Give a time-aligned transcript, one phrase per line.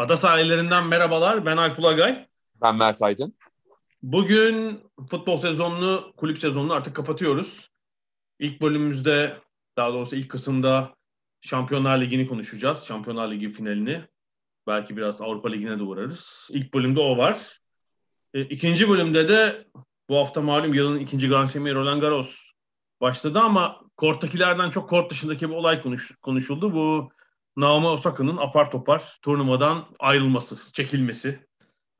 [0.00, 1.46] Ada sahillerinden merhabalar.
[1.46, 2.26] Ben Alp Ulagay.
[2.62, 3.34] Ben Mert Aydın.
[4.02, 7.70] Bugün futbol sezonunu, kulüp sezonunu artık kapatıyoruz.
[8.38, 9.36] İlk bölümümüzde,
[9.76, 10.94] daha doğrusu ilk kısımda
[11.40, 12.84] Şampiyonlar Ligi'ni konuşacağız.
[12.84, 14.00] Şampiyonlar Ligi finalini.
[14.66, 16.48] Belki biraz Avrupa Ligi'ne de uğrarız.
[16.50, 17.60] İlk bölümde o var.
[18.34, 19.66] E, ikinci bölümde de
[20.08, 22.36] bu hafta malum yılın ikinci Grand Slam'i Roland Garros
[23.00, 26.74] başladı ama korttakilerden çok kort dışındaki bir olay konuş, konuşuldu.
[26.74, 27.10] Bu
[27.60, 31.46] Naomi Osaka'nın apar topar turnuvadan ayrılması, çekilmesi.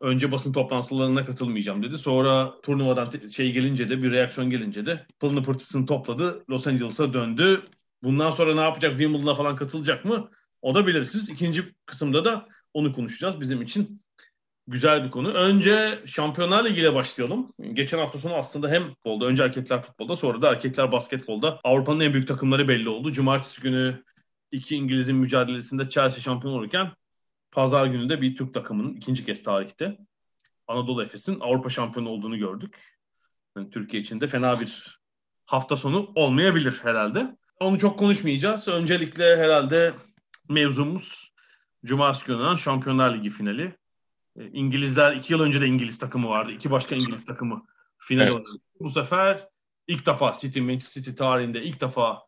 [0.01, 1.99] Önce basın toplantılarına katılmayacağım dedi.
[1.99, 6.45] Sonra turnuvadan şey gelince de bir reaksiyon gelince de pılını pırtısını topladı.
[6.51, 7.65] Los Angeles'a döndü.
[8.03, 8.91] Bundan sonra ne yapacak?
[8.91, 10.31] Wimbledon'a falan katılacak mı?
[10.63, 11.29] O da belirsiz.
[11.29, 13.41] İkinci kısımda da onu konuşacağız.
[13.41, 14.03] Bizim için
[14.67, 15.33] güzel bir konu.
[15.33, 17.53] Önce Şampiyonlar ile başlayalım.
[17.73, 22.13] Geçen hafta sonu aslında hem futbolda, önce erkekler futbolda, sonra da erkekler basketbolda Avrupa'nın en
[22.13, 23.13] büyük takımları belli oldu.
[23.13, 24.03] Cumartesi günü
[24.53, 26.93] iki İngiliz'in mücadelesinde Chelsea şampiyon olurken
[27.51, 29.99] pazar günü de bir Türk takımının ikinci kez tarihte
[30.67, 32.99] Anadolu Efes'in Avrupa şampiyonu olduğunu gördük.
[33.57, 35.01] Yani Türkiye için de fena bir
[35.47, 37.37] hafta sonu olmayabilir herhalde.
[37.61, 38.69] Onu çok konuşmayacağız.
[38.69, 39.95] Öncelikle herhalde
[40.49, 41.31] mevzumuz
[41.85, 43.77] Cumartesi günü olan Şampiyonlar Ligi finali.
[44.37, 46.53] E, İngilizler iki yıl önce de İngiliz takımı vardı.
[46.53, 47.67] İki başka İngiliz takımı
[47.99, 48.33] final evet.
[48.33, 48.49] oynadı.
[48.81, 49.49] Bu sefer
[49.87, 52.23] ilk defa City, Manchester City tarihinde ilk defa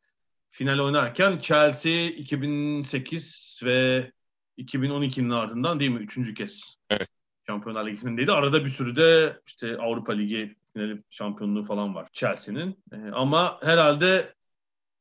[0.52, 4.10] final oynarken Chelsea 2008 ve
[4.58, 6.00] 2012'nin ardından değil mi?
[6.00, 7.08] Üçüncü kez evet.
[7.46, 8.32] Şampiyonlar Ligi finalindeydi.
[8.32, 12.78] Arada bir sürü de işte Avrupa Ligi finali şampiyonluğu falan var Chelsea'nin.
[12.92, 14.34] Ee, ama herhalde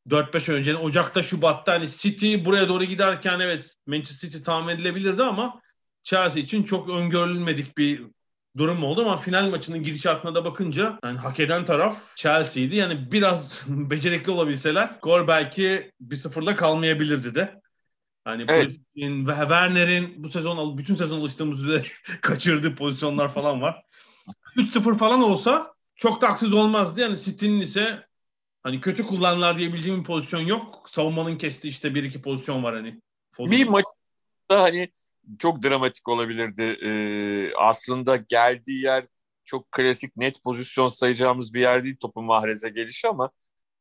[0.09, 5.61] 4-5 önce Ocak'ta Şubat'ta hani City buraya doğru giderken evet Manchester City tahmin edilebilirdi ama
[6.03, 8.01] Chelsea için çok öngörülmedik bir
[8.57, 12.75] durum oldu ama final maçının gidişatına da bakınca yani hak eden taraf Chelsea'ydi.
[12.75, 17.61] Yani biraz becerikli olabilseler gol belki bir sıfırla kalmayabilirdi de.
[18.23, 18.75] Hani evet.
[18.95, 21.85] ve Werner'in bu sezon bütün sezon alıştığımız üzere
[22.21, 23.83] kaçırdığı pozisyonlar falan var.
[24.55, 27.01] 3-0 falan olsa çok da haksız olmazdı.
[27.01, 28.07] Yani City'nin ise
[28.63, 30.89] hani kötü kullanırlar diyebileceğim bir pozisyon yok.
[30.89, 33.01] Savunmanın kestiği işte bir iki pozisyon var hani.
[33.31, 33.51] Fodun.
[33.51, 33.91] Bir maçta
[34.49, 34.91] hani
[35.39, 36.61] çok dramatik olabilirdi.
[36.61, 39.05] Ee, aslında geldiği yer
[39.45, 43.29] çok klasik net pozisyon sayacağımız bir yer değil topun mahreze gelişi ama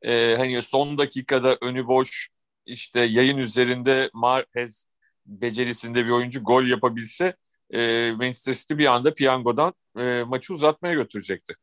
[0.02, 2.28] e, hani son dakikada önü boş
[2.66, 4.86] işte yayın üzerinde Marquez
[5.26, 7.36] becerisinde bir oyuncu gol yapabilse
[7.70, 11.54] e, Manchester City bir anda piyangodan e, maçı uzatmaya götürecekti.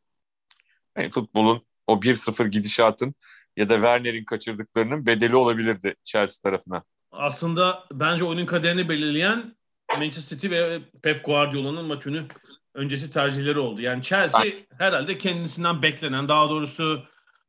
[0.98, 3.16] Yani futbolun o 1-0 gidişatın
[3.58, 6.84] ya da Werner'in kaçırdıklarının bedeli olabilirdi Chelsea tarafına.
[7.12, 9.57] Aslında bence oyunun kaderini belirleyen
[9.98, 12.28] Manchester City ve Pep Guardiola'nın maçını
[12.74, 13.82] öncesi tercihleri oldu.
[13.82, 14.66] Yani Chelsea Aynen.
[14.78, 17.04] herhalde kendisinden beklenen, daha doğrusu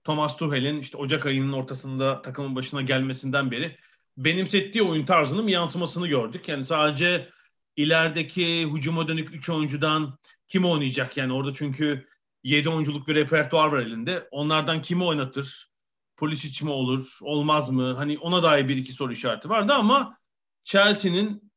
[0.04, 3.76] Thomas Tuchel'in işte Ocak ayının ortasında takımın başına gelmesinden beri
[4.18, 6.48] benimsettiği oyun tarzının bir yansımasını gördük.
[6.48, 7.28] Yani sadece
[7.76, 11.16] ilerideki hücuma dönük 3 oyuncudan kim oynayacak?
[11.16, 12.08] Yani orada çünkü
[12.44, 14.28] 7 oyunculuk bir repertuar var elinde.
[14.30, 15.68] Onlardan kimi oynatır?
[16.16, 17.18] Polis mi olur?
[17.22, 17.92] Olmaz mı?
[17.92, 20.18] Hani ona dair bir iki soru işareti vardı ama
[20.64, 21.47] Chelsea'nin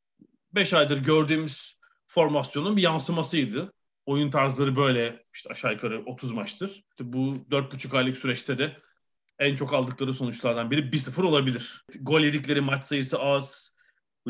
[0.56, 3.74] 5 aydır gördüğümüz formasyonun bir yansımasıydı.
[4.06, 6.70] Oyun tarzları böyle işte aşağı yukarı 30 maçtır.
[6.70, 8.78] İşte bu 4,5 aylık süreçte de
[9.40, 11.86] en çok aldıkları sonuçlardan biri 1-0 olabilir.
[12.02, 13.76] Gol yedikleri maç sayısı az.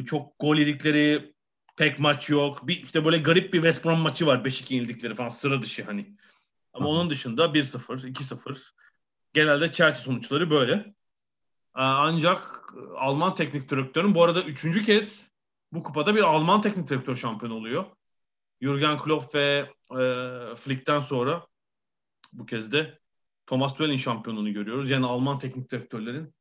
[0.06, 1.34] Çok gol yedikleri
[1.78, 2.68] pek maç yok.
[2.68, 6.16] Bir, işte böyle garip bir West Brom maçı var 5-2 yenildikleri falan sıra dışı hani.
[6.74, 8.58] Ama onun dışında 1-0, 2-0.
[9.34, 10.94] Genelde Chelsea sonuçları böyle.
[11.74, 12.64] Ancak
[12.97, 15.30] Alman teknik direktörün bu arada üçüncü kez
[15.72, 17.85] bu kupada bir Alman teknik direktör şampiyon oluyor.
[18.62, 20.03] Jurgen Klopp ve e,
[20.56, 21.47] Flick'ten sonra
[22.34, 23.00] bu kez de
[23.47, 24.90] Thomas Tuchel'in şampiyonluğunu görüyoruz.
[24.90, 26.34] Yani Alman teknik direktörlerin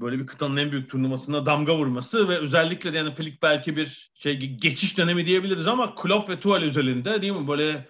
[0.00, 4.10] böyle bir kıtanın en büyük turnuvasına damga vurması ve özellikle de yani Flick belki bir
[4.14, 7.48] şey geçiş dönemi diyebiliriz ama Klopp ve Tuchel özelinde değil mi?
[7.48, 7.88] Böyle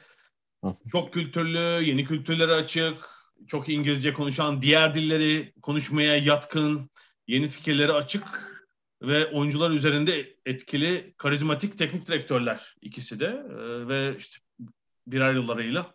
[0.92, 3.08] çok kültürlü, yeni kültürlere açık,
[3.46, 6.90] çok İngilizce konuşan, diğer dilleri konuşmaya yatkın,
[7.26, 8.50] yeni fikirlere açık
[9.02, 14.36] ve oyuncular üzerinde etkili, karizmatik teknik direktörler ikisi de ee, ve işte
[15.06, 15.94] birer yıllarıyla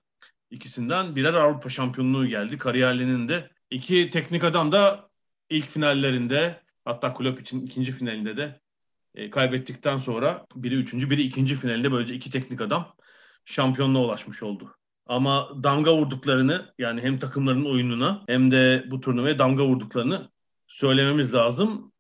[0.52, 2.58] ikisinden birer Avrupa şampiyonluğu geldi.
[2.58, 5.10] Kariyerlerinin de iki teknik adam da
[5.50, 8.60] ilk finallerinde hatta kulüp için ikinci finalinde de
[9.16, 12.96] e, kaybettikten sonra biri üçüncü biri ikinci finalinde böylece iki teknik adam
[13.46, 14.76] şampiyonluğa ulaşmış oldu.
[15.08, 20.30] Ama damga vurduklarını yani hem takımların oyununa hem de bu turnuvaya damga vurduklarını
[20.68, 21.92] söylememiz lazım.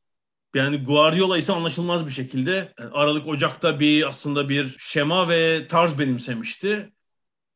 [0.56, 6.94] Yani Guardiola ise anlaşılmaz bir şekilde Aralık Ocak'ta bir aslında bir şema ve tarz benimsemişti.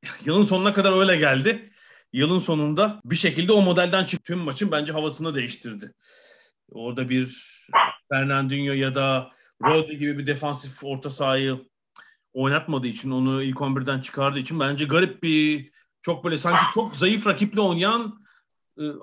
[0.26, 1.72] Yılın sonuna kadar öyle geldi.
[2.14, 4.24] Yılın sonunda bir şekilde o modelden çıktı.
[4.28, 5.94] Tüm maçın bence havasını değiştirdi.
[6.72, 7.46] Orada bir
[8.10, 9.32] Fernandinho ya da
[9.64, 11.66] Rodri gibi bir defansif orta sahayı
[12.34, 17.28] oynatmadığı için onu ilk 11'den çıkardığı için bence garip bir çok böyle sanki çok zayıf
[17.28, 18.29] rakiple oynayan e,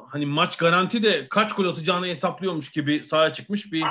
[0.09, 3.85] hani maç garanti de kaç gol atacağını hesaplıyormuş gibi sahaya çıkmış bir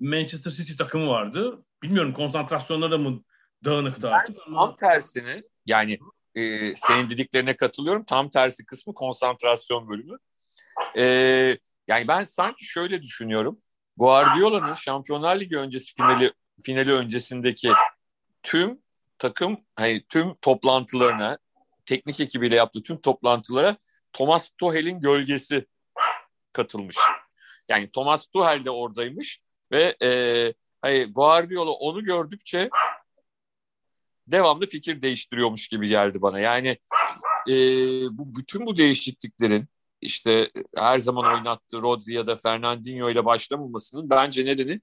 [0.00, 1.64] Manchester City takımı vardı.
[1.82, 3.22] Bilmiyorum konsantrasyonları da mı
[3.64, 4.66] dağınıktı artık ben ama...
[4.66, 5.98] Tam tersini yani
[6.34, 8.04] e, senin dediklerine katılıyorum.
[8.04, 10.16] Tam tersi kısmı konsantrasyon bölümü.
[10.96, 11.04] E,
[11.88, 13.58] yani ben sanki şöyle düşünüyorum.
[13.96, 16.32] Guardiola'nın Şampiyonlar Ligi öncesi finali
[16.62, 17.72] finali öncesindeki
[18.42, 18.78] tüm
[19.18, 21.38] takım hani tüm toplantılarına
[21.86, 23.76] teknik ekibiyle yaptığı tüm toplantılara
[24.12, 25.66] Thomas Tuchel'in gölgesi
[26.52, 26.96] katılmış.
[27.68, 29.40] Yani Thomas Tuchel de oradaymış
[29.72, 30.10] ve e,
[30.82, 32.70] hani Guardiola onu gördükçe
[34.26, 36.40] devamlı fikir değiştiriyormuş gibi geldi bana.
[36.40, 36.78] Yani
[37.48, 37.54] e,
[38.10, 39.68] bu bütün bu değişikliklerin
[40.00, 44.80] işte her zaman oynattığı Rodri ya da Fernandinho ile başlamamasının bence nedeni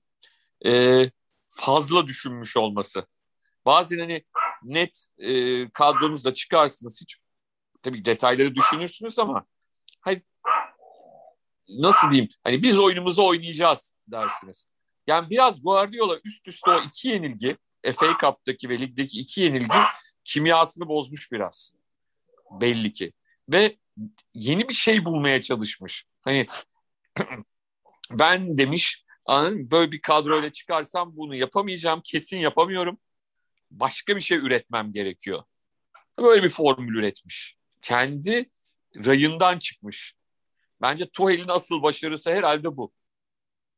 [0.65, 1.03] e,
[1.47, 3.07] fazla düşünmüş olması.
[3.65, 4.23] Bazen hani
[4.63, 7.17] net e, kadronuzla çıkarsınız hiç
[7.85, 9.45] tabii detayları düşünürsünüz ama
[10.01, 10.21] hani
[11.69, 14.67] nasıl diyeyim hani biz oyunumuzu oynayacağız dersiniz.
[15.07, 17.57] Yani biraz Guardiola üst üste o iki yenilgi
[17.95, 19.77] FA Cup'taki ve ligdeki iki yenilgi
[20.23, 21.75] kimyasını bozmuş biraz.
[22.51, 23.13] Belli ki.
[23.53, 23.77] Ve
[24.33, 26.05] yeni bir şey bulmaya çalışmış.
[26.21, 26.45] Hani
[28.11, 29.05] ben demiş
[29.71, 32.01] böyle bir kadroyla çıkarsam bunu yapamayacağım.
[32.03, 32.97] Kesin yapamıyorum.
[33.71, 35.43] Başka bir şey üretmem gerekiyor.
[36.19, 37.57] Böyle bir formül üretmiş.
[37.85, 38.49] Kendi
[38.95, 40.15] rayından çıkmış.
[40.81, 42.91] Bence Tuhel'in asıl başarısı herhalde bu.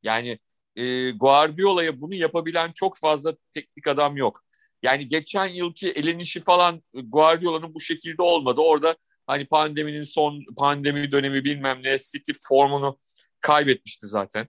[0.03, 0.39] Yani
[0.75, 4.43] e, Guardiola'ya bunu yapabilen çok fazla teknik adam yok.
[4.83, 8.61] Yani geçen yılki elenişi falan Guardiola'nın bu şekilde olmadı.
[8.61, 8.95] Orada
[9.27, 12.99] hani pandeminin son pandemi dönemi bilmem ne City formunu
[13.41, 14.47] kaybetmişti zaten.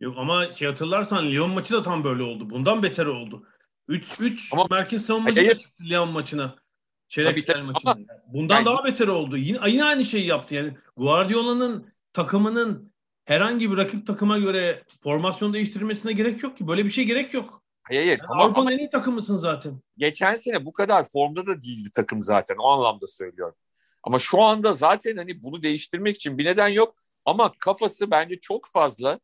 [0.00, 2.50] Yok ama şey hatırlarsan Lyon maçı da tam böyle oldu.
[2.50, 3.46] Bundan beter oldu.
[3.88, 5.58] 3-3 ama, merkez savunmacı hayır.
[5.58, 6.67] çıktı Lyon maçına.
[7.08, 7.90] Çeyrek tabii, maçına.
[7.90, 9.36] Ama, Bundan yani, daha beter oldu.
[9.36, 10.54] Yine, yine aynı şeyi yaptı.
[10.54, 12.92] Yani Guardiola'nın takımının
[13.24, 16.68] herhangi bir rakip takıma göre formasyon değiştirmesine gerek yok ki.
[16.68, 17.62] Böyle bir şey gerek yok.
[17.82, 18.10] Hayır hayır.
[18.10, 19.80] Yani tamam, Avrupa'nın en iyi takımısın zaten.
[19.96, 22.56] Geçen sene bu kadar formda da değildi takım zaten.
[22.56, 23.56] O anlamda söylüyorum.
[24.02, 26.94] Ama şu anda zaten hani bunu değiştirmek için bir neden yok.
[27.24, 29.20] Ama kafası bence çok fazla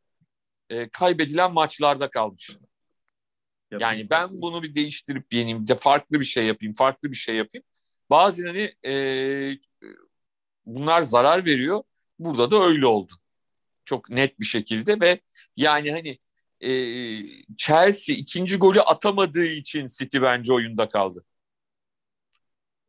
[0.70, 2.50] e, kaybedilen maçlarda kalmış.
[3.70, 7.64] Yani ben bunu bir değiştirip yeneyim, de farklı bir şey yapayım, farklı bir şey yapayım.
[8.10, 8.92] Bazen hani e,
[10.66, 11.82] bunlar zarar veriyor.
[12.18, 13.12] Burada da öyle oldu.
[13.84, 15.20] Çok net bir şekilde ve
[15.56, 16.18] yani hani
[16.60, 16.70] e,
[17.56, 21.24] Chelsea ikinci golü atamadığı için City bence oyunda kaldı.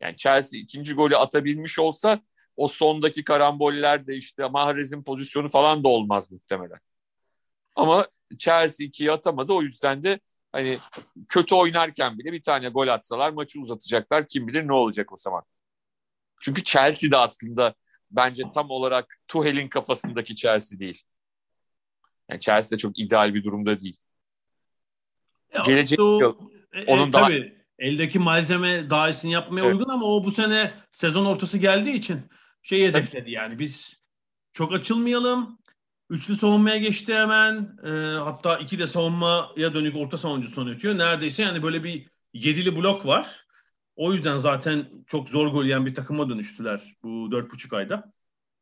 [0.02, 2.22] Yani Chelsea ikinci golü atabilmiş olsa
[2.56, 6.80] o sondaki karamboller de işte Mahrez'in pozisyonu falan da olmaz muhtemelen.
[7.76, 10.20] Ama Chelsea ikiyi atamadı o yüzden de
[10.56, 10.78] hani
[11.28, 14.28] kötü oynarken bile bir tane gol atsalar maçı uzatacaklar.
[14.28, 15.44] Kim bilir ne olacak o zaman.
[16.42, 17.76] Çünkü Chelsea de aslında
[18.12, 21.04] bence tam olarak Tuchel'in kafasındaki Chelsea değil.
[22.30, 24.00] Yani Chelsea de çok ideal bir durumda değil.
[25.54, 26.36] Ya Gelecek o, yıl
[26.74, 29.74] e, e onun e, daha tabii eldeki malzeme daha iyisini yapmaya evet.
[29.74, 32.22] uygun ama o bu sene sezon ortası geldiği için
[32.64, 34.02] şey hedefledi yani biz
[34.54, 35.60] çok açılmayalım.
[36.10, 37.78] Üçlü savunmaya geçti hemen.
[37.84, 40.98] E, hatta iki de savunmaya dönük orta savunucu yönetiyor.
[40.98, 43.46] Neredeyse yani böyle bir yedili blok var.
[43.96, 48.14] O yüzden zaten çok zor gol yiyen bir takıma dönüştüler bu dört buçuk ayda.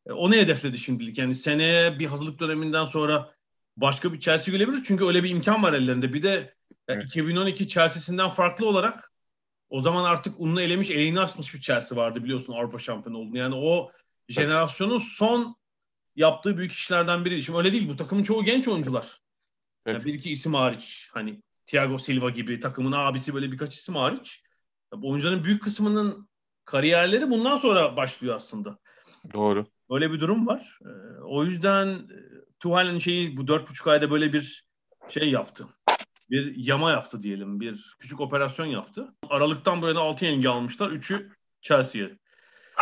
[0.05, 1.17] E, onu hedefledi şimdilik.
[1.17, 3.33] Yani seneye bir hazırlık döneminden sonra
[3.77, 4.83] başka bir Chelsea görebilir.
[4.83, 6.13] Çünkü öyle bir imkan var ellerinde.
[6.13, 6.53] Bir de
[6.87, 7.05] evet.
[7.05, 9.11] 2012 Chelsea'sinden farklı olarak
[9.69, 13.37] o zaman artık ununu elemiş, elini açmış bir Chelsea vardı biliyorsun Avrupa şampiyonu oldu.
[13.37, 13.91] Yani o
[14.29, 15.55] jenerasyonun son
[16.15, 17.43] yaptığı büyük işlerden biri.
[17.43, 17.89] Şimdi öyle değil.
[17.89, 19.21] Bu takımın çoğu genç oyuncular.
[19.85, 19.95] Evet.
[19.95, 21.09] Yani bir iki isim hariç.
[21.11, 24.43] Hani Thiago Silva gibi takımın abisi böyle birkaç isim hariç.
[24.95, 26.29] Bu oyuncuların büyük kısmının
[26.65, 28.77] kariyerleri bundan sonra başlıyor aslında.
[29.33, 29.65] Doğru.
[29.89, 30.79] Öyle bir durum var.
[30.85, 32.17] Ee, o yüzden e,
[32.59, 34.65] Tuhal'in şeyi bu dört buçuk ayda böyle bir
[35.09, 35.67] şey yaptı.
[36.29, 37.59] Bir yama yaptı diyelim.
[37.59, 39.13] Bir küçük operasyon yaptı.
[39.29, 40.91] Aralıktan bu yana altı yengi almışlar.
[40.91, 42.17] Üçü Chelsea'ye.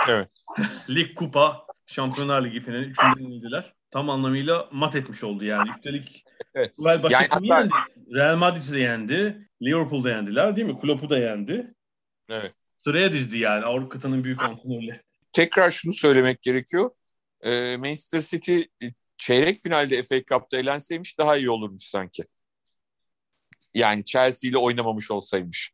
[0.08, 0.30] Evet.
[0.90, 3.74] Lig kupa Şampiyonlar Ligi finali üçüncü yenildiler.
[3.92, 5.70] Tam anlamıyla mat etmiş oldu yani.
[5.78, 6.24] Üstelik
[6.56, 6.74] Evet.
[6.86, 7.74] Real başka Yani hatta- yendi?
[8.14, 9.50] Real Madrid'i de yendi.
[9.62, 10.80] Liverpool'da yendiler değil mi?
[10.80, 11.74] Klopp'u da yendi.
[12.30, 12.54] Evet.
[12.84, 15.02] Sıraya dizdi yani Avrupa kıtanın büyük antrenörleri.
[15.32, 16.92] Tekrar şunu söylemek gerekiyor.
[17.42, 22.24] Ee, Manchester City e, çeyrek finalde FA Cup'ta elenseymiş daha iyi olurmuş sanki.
[23.74, 25.72] Yani Chelsea ile oynamamış olsaymış.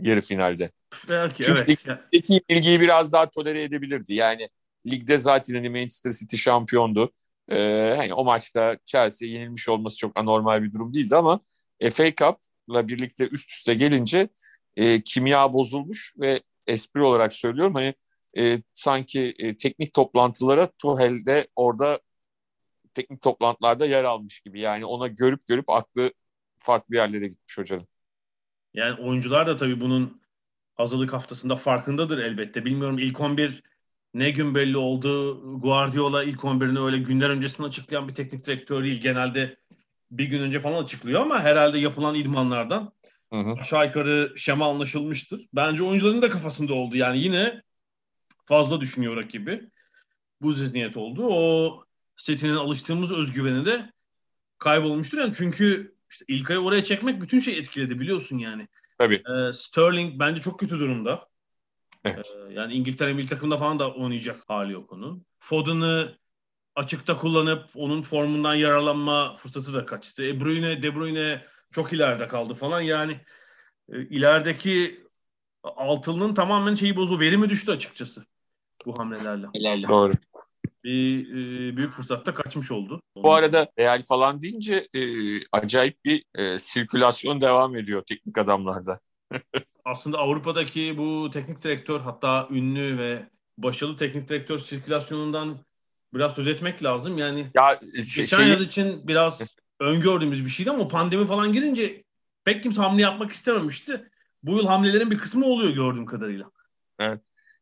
[0.00, 0.70] Yarı finalde.
[1.08, 1.98] Belki Çünkü evet.
[2.12, 4.14] Peki ilgiyi biraz daha tolere edebilirdi.
[4.14, 4.48] Yani
[4.90, 7.12] ligde zaten hani Manchester City şampiyondu.
[7.50, 11.40] Ee, hani o maçta Chelsea yenilmiş olması çok anormal bir durum değildi ama
[11.92, 14.28] FA Cup'la birlikte üst üste gelince
[14.76, 17.94] e, kimya bozulmuş ve espri olarak söylüyorum hani
[18.38, 22.00] e, sanki e, teknik toplantılara Tuchel de orada
[22.94, 24.60] teknik toplantılarda yer almış gibi.
[24.60, 26.12] Yani ona görüp görüp aklı
[26.58, 27.88] farklı yerlere gitmiş hocanın.
[28.74, 30.22] Yani oyuncular da tabii bunun
[30.74, 32.64] hazırlık haftasında farkındadır elbette.
[32.64, 33.62] Bilmiyorum ilk 11
[34.14, 35.40] ne gün belli oldu.
[35.60, 39.00] Guardiola ilk 11'ini öyle günler öncesinde açıklayan bir teknik direktör değil.
[39.00, 39.56] Genelde
[40.10, 42.92] bir gün önce falan açıklıyor ama herhalde yapılan idmanlardan
[43.32, 43.52] Hı hı.
[43.60, 45.48] aşağı yukarı şema anlaşılmıştır.
[45.52, 46.96] Bence oyuncuların da kafasında oldu.
[46.96, 47.62] Yani yine
[48.44, 49.70] fazla düşünüyor rakibi.
[50.42, 51.26] Bu zihniyet oldu.
[51.30, 51.84] O
[52.16, 53.92] City'nin alıştığımız özgüveni de
[54.58, 55.18] kaybolmuştur.
[55.18, 58.68] Yani çünkü işte İlkay'ı oraya çekmek bütün şey etkiledi biliyorsun yani.
[58.98, 59.22] Tabii.
[59.28, 61.28] Ee, Sterling bence çok kötü durumda.
[62.04, 62.34] Evet.
[62.36, 65.26] Ee, yani İngiltere milli takımında falan da oynayacak hali yok onun.
[65.38, 66.18] Foden'ı
[66.74, 70.24] açıkta kullanıp onun formundan yararlanma fırsatı da kaçtı.
[70.24, 72.80] E Bruyne, De Bruyne çok ileride kaldı falan.
[72.80, 73.20] Yani
[73.92, 75.06] e, ilerideki
[75.62, 78.26] altılının tamamen şeyi bozu, verimi düştü açıkçası
[78.86, 79.46] bu hamlelerle.
[79.88, 80.12] Doğru.
[80.84, 83.00] Bir e, büyük fırsatta kaçmış oldu.
[83.16, 85.00] Bu arada Real falan deyince e,
[85.52, 89.00] acayip bir e, sirkülasyon devam ediyor teknik adamlarda.
[89.84, 93.26] aslında Avrupa'daki bu teknik direktör hatta ünlü ve
[93.58, 95.58] başarılı teknik direktör sirkülasyonundan
[96.14, 97.18] biraz söz etmek lazım.
[97.18, 99.38] Yani Ya e, şey, geçen şeyi- yıl için biraz
[99.80, 102.02] öngördüğümüz bir şeydi ama pandemi falan girince
[102.44, 104.08] pek kimse hamle yapmak istememişti.
[104.42, 106.50] Bu yıl hamlelerin bir kısmı oluyor gördüğüm kadarıyla.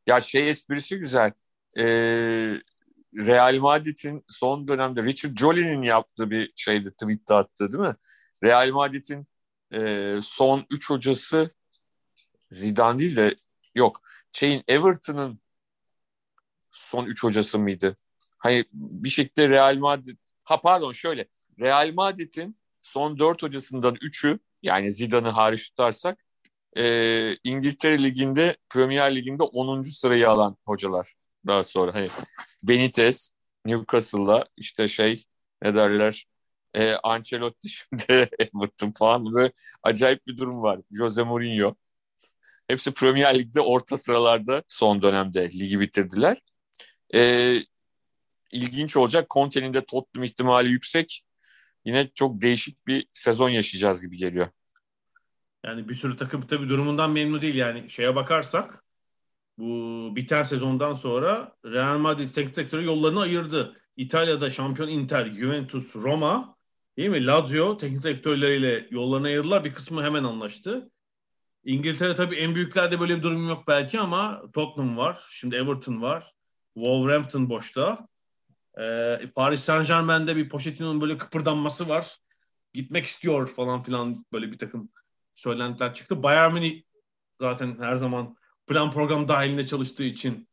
[0.06, 1.32] ya şey esprisi güzel.
[1.78, 1.84] E,
[3.14, 7.96] Real Madrid'in son dönemde Richard Jolie'nin yaptığı bir şeydi tweet'te attı değil mi?
[8.44, 9.26] Real Madrid'in
[9.72, 11.50] e, son 3 hocası
[12.50, 13.36] Zidane değil de
[13.74, 14.00] yok.
[14.32, 15.40] Şeyin Everton'ın
[16.70, 17.96] son 3 hocası mıydı?
[18.38, 21.28] Hayır bir şekilde Real Madrid ha pardon şöyle
[21.60, 26.18] Real Madrid'in son 4 hocasından 3'ü yani Zidane'ı hariç tutarsak
[26.76, 29.82] e, İngiltere Ligi'nde Premier Ligi'nde 10.
[29.82, 31.14] sırayı alan hocalar
[31.46, 31.94] daha sonra.
[31.94, 32.08] Hani
[32.62, 35.24] Benitez, Newcastle'la işte şey
[35.62, 36.26] ne derler
[36.74, 38.04] e, Ancelotti şimdi
[38.38, 40.80] Everton falan böyle acayip bir durum var.
[40.92, 41.74] Jose Mourinho.
[42.68, 46.38] Hepsi Premier Lig'de orta sıralarda son dönemde ligi bitirdiler.
[47.14, 47.56] E,
[48.50, 49.30] ilginç olacak.
[49.30, 51.22] Conte'nin de Tottenham ihtimali yüksek.
[51.84, 54.48] Yine çok değişik bir sezon yaşayacağız gibi geliyor.
[55.64, 57.54] Yani bir sürü takım tabii durumundan memnun değil.
[57.54, 58.84] Yani şeye bakarsak
[59.60, 63.76] bu biten sezondan sonra Real Madrid teknik direktörü yollarını ayırdı.
[63.96, 66.56] İtalya'da şampiyon Inter, Juventus, Roma
[66.96, 67.26] değil mi?
[67.26, 69.64] Lazio teknik direktörleriyle yollarını ayırdılar.
[69.64, 70.90] Bir kısmı hemen anlaştı.
[71.64, 75.26] İngiltere tabii en büyüklerde böyle bir durum yok belki ama Tottenham var.
[75.30, 76.34] Şimdi Everton var.
[76.74, 78.08] Wolverhampton boşta.
[78.80, 82.16] Ee, Paris Saint Germain'de bir Pochettino'nun böyle kıpırdanması var.
[82.72, 84.90] Gitmek istiyor falan filan böyle bir takım
[85.34, 86.22] söylentiler çıktı.
[86.22, 86.82] Bayern Münih
[87.40, 88.36] zaten her zaman
[88.70, 90.48] plan program dahilinde çalıştığı için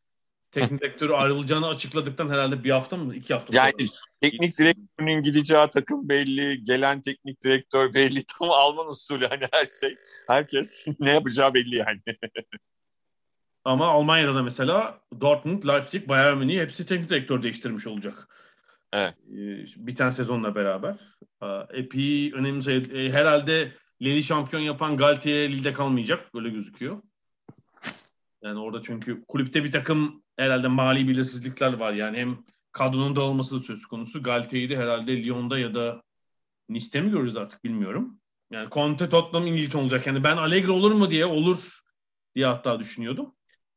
[0.51, 3.89] teknik direktörü ayrılacağını açıkladıktan herhalde bir hafta mı iki hafta Yani sonra.
[4.21, 8.23] teknik direktörün gideceği takım belli, gelen teknik direktör belli.
[8.39, 9.95] Tam Alman usulü hani her şey.
[10.27, 12.01] Herkes ne yapacağı belli yani.
[13.65, 18.27] Ama Almanya'da da mesela Dortmund, Leipzig, Bayern Münih hepsi teknik direktör değiştirmiş olacak.
[18.93, 19.13] Evet.
[19.31, 20.95] Ee, biten sezonla beraber.
[21.41, 22.81] Aa, Epey önemli sayı.
[22.93, 23.71] e, Herhalde
[24.01, 26.29] Lille şampiyon yapan Galtier Lille'de kalmayacak.
[26.35, 27.01] Öyle gözüküyor.
[28.43, 31.93] Yani orada çünkü kulüpte bir takım herhalde mali belirsizlikler var.
[31.93, 32.37] Yani hem
[32.71, 34.23] kadronun dağılması da söz konusu.
[34.23, 36.01] Galtier'i de herhalde Lyon'da ya da
[36.69, 38.19] Nice'te mi görürüz artık bilmiyorum.
[38.51, 40.07] Yani Conte Tottenham ilginç olacak.
[40.07, 41.79] Yani ben Allegri olur mu diye olur
[42.35, 43.35] diye hatta düşünüyordum.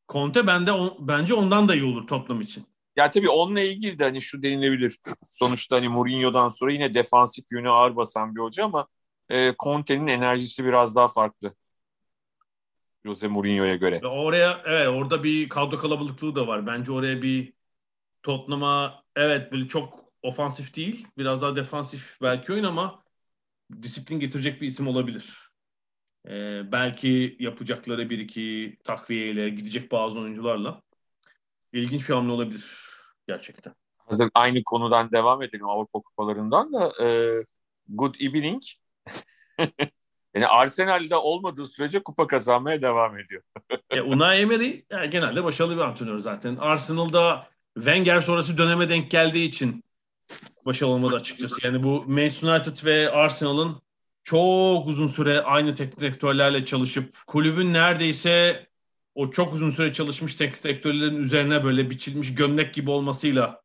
[0.09, 2.65] Conte bende on- bence ondan da iyi olur Tottenham için.
[2.95, 4.99] Ya tabii onunla ilgili de hani şu denilebilir.
[5.29, 8.87] Sonuçta hani Mourinho'dan sonra yine defansif yönü ağır basan bir hoca ama
[9.29, 11.53] e, Conte'nin enerjisi biraz daha farklı.
[13.05, 14.07] Jose Mourinho'ya göre.
[14.07, 16.67] Oraya evet orada bir kadro kalabalıklığı da var.
[16.67, 17.53] Bence oraya bir
[18.23, 21.07] Tottenham'a evet böyle çok ofansif değil.
[21.17, 23.03] Biraz daha defansif belki oyun ama
[23.81, 25.51] disiplin getirecek bir isim olabilir.
[26.27, 30.81] Ee, belki yapacakları bir iki takviyeyle gidecek bazı oyuncularla.
[31.73, 32.65] ilginç bir hamle olabilir
[33.27, 33.73] gerçekten.
[33.97, 37.07] Hazır aynı konudan devam edelim Avrupa kupalarından da e,
[37.87, 38.63] good evening.
[40.35, 43.41] yani Arsenal'de olmadığı sürece kupa kazanmaya devam ediyor.
[43.89, 46.55] e, Unai Emery yani genelde başarılı bir antrenör zaten.
[46.55, 49.83] Arsenal'da Wenger sonrası döneme denk geldiği için
[50.65, 51.55] başarılı olmadı açıkçası.
[51.63, 53.81] Yani bu Manchester United ve Arsenal'ın
[54.23, 58.67] çok uzun süre aynı teknik direktörlerle çalışıp kulübün neredeyse
[59.15, 63.61] o çok uzun süre çalışmış teknik direktörlerin üzerine böyle biçilmiş gömlek gibi olmasıyla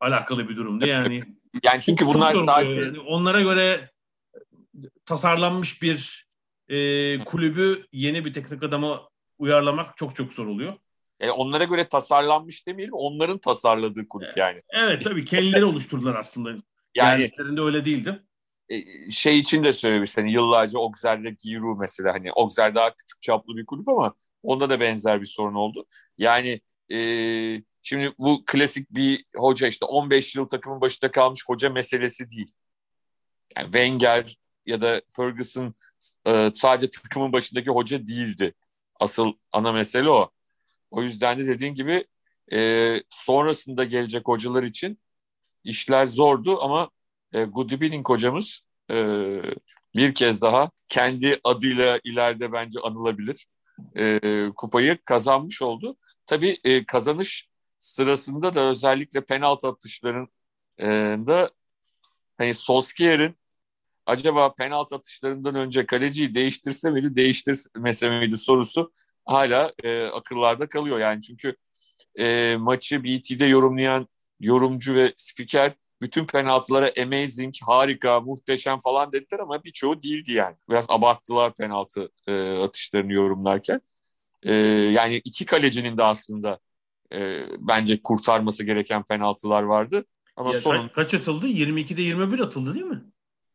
[0.00, 0.86] alakalı bir durumdu.
[0.86, 1.22] Yani
[1.62, 3.90] yani çünkü bunlar sadece yani onlara göre
[5.04, 6.26] tasarlanmış bir
[6.68, 10.74] e, kulübü yeni bir teknik adama uyarlamak çok çok zor oluyor.
[11.20, 14.62] Yani onlara göre tasarlanmış demeyelim, onların tasarladığı kulüp yani.
[14.70, 16.54] Evet tabii kendileri oluşturdular aslında.
[16.94, 18.22] Yani öyle değildi.
[18.68, 18.76] E,
[19.10, 23.66] şey için de söylemiş hani yıllarca Auxerre'de Giroud mesela hani Auxerre daha küçük çaplı bir
[23.66, 25.86] kulüp ama onda da benzer bir sorun oldu.
[26.18, 26.60] Yani
[26.92, 26.98] e,
[27.82, 32.54] şimdi bu klasik bir hoca işte 15 yıl takımın başında kalmış hoca meselesi değil.
[33.56, 35.74] Yani Wenger ya da Ferguson
[36.26, 38.54] e, sadece takımın başındaki hoca değildi.
[39.00, 40.30] Asıl ana mesele o.
[40.90, 42.04] O yüzden de dediğin gibi
[42.52, 44.98] e, sonrasında gelecek hocalar için
[45.64, 46.90] işler zordu ama
[47.32, 48.96] e, Goodwinning hocamız e,
[49.96, 53.46] bir kez daha kendi adıyla ileride bence anılabilir
[53.96, 55.96] e, kupayı kazanmış oldu.
[56.26, 61.50] Tabii e, kazanış sırasında da özellikle penaltı atışlarında
[62.38, 63.36] hani Solskjaer'in
[64.06, 68.92] acaba penaltı atışlarından önce kaleciyi değiştirse miydi, değiştirmese miydi sorusu
[69.24, 70.98] hala e, akıllarda kalıyor.
[70.98, 71.56] Yani çünkü
[72.18, 74.08] e, maçı BT'de yorumlayan
[74.40, 75.72] yorumcu ve spiker
[76.02, 80.56] bütün penaltılara amazing, harika, muhteşem falan dediler ama birçoğu değildi yani.
[80.70, 83.80] Biraz abarttılar penaltı e, atışlarını yorumlarken.
[84.42, 84.54] E,
[84.92, 86.58] yani iki kalecinin de aslında
[87.12, 90.04] e, bence kurtarması gereken penaltılar vardı.
[90.36, 90.88] Ama ya son...
[90.88, 91.46] Kaç atıldı?
[91.48, 93.02] 22'de 21 atıldı değil mi?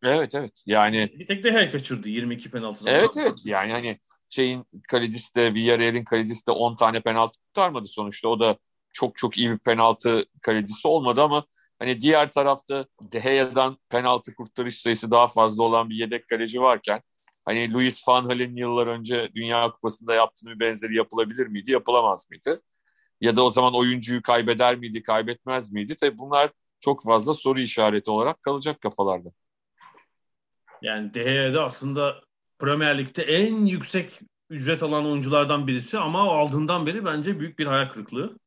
[0.04, 1.10] Evet evet yani.
[1.20, 2.94] Bir tek de her kaçırdı 22 penaltıdan.
[2.94, 3.98] Evet evet yani hani
[4.30, 8.28] şeyin kalecisi de Villarreal'in kalecisi de 10 tane penaltı kurtarmadı sonuçta.
[8.28, 8.58] O da
[8.94, 11.46] çok çok iyi bir penaltı kalecisi olmadı ama
[11.80, 17.02] hani diğer tarafta De Gea'dan penaltı kurtarış sayısı daha fazla olan bir yedek kaleci varken
[17.46, 22.62] hani Luis Van Gaal'in yıllar önce Dünya Kupası'nda yaptığı bir benzeri yapılabilir miydi, yapılamaz mıydı?
[23.22, 25.96] Ya da o zaman oyuncuyu kaybeder miydi, kaybetmez miydi?
[25.96, 29.30] Tabii bunlar çok fazla soru işareti olarak kalacak kafalarda.
[30.82, 32.22] Yani De Gea'da aslında
[32.60, 37.90] Premier Lig'de en yüksek ücret alan oyunculardan birisi ama aldığından beri bence büyük bir hayal
[37.90, 38.40] kırıklığı.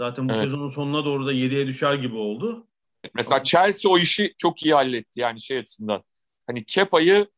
[0.00, 0.42] Zaten bu evet.
[0.42, 2.66] sezonun sonuna doğru da 7'ye düşer gibi oldu.
[3.14, 6.02] Mesela Chelsea o işi çok iyi halletti yani şey açısından.
[6.46, 7.28] Hani Kepa'yı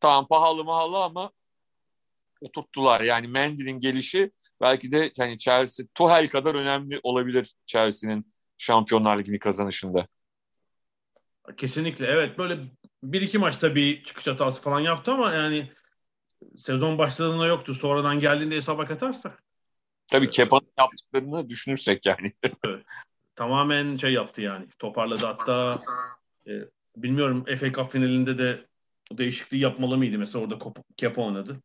[0.00, 1.30] tamam pahalı mahalı ama
[2.40, 3.00] oturttular.
[3.00, 10.06] Yani Mendy'nin gelişi belki de hani Chelsea Tuchel kadar önemli olabilir Chelsea'nin Şampiyonlar Ligi'ni kazanışında.
[11.56, 12.58] Kesinlikle evet böyle
[13.02, 15.72] bir iki maçta bir çıkış hatası falan yaptı ama yani
[16.56, 17.74] sezon başladığında yoktu.
[17.74, 19.42] Sonradan geldiğinde hesaba katarsak.
[20.06, 22.32] Tabii Kepa'nın yaptıklarını düşünürsek yani.
[22.64, 22.84] evet.
[23.36, 24.66] Tamamen şey yaptı yani.
[24.78, 25.78] Toparladı hatta
[26.46, 26.52] e,
[26.96, 28.66] bilmiyorum FA Cup finalinde de
[29.12, 30.18] değişikliği yapmalı mıydı?
[30.18, 30.58] Mesela orada
[30.96, 31.56] Kepa oynadı.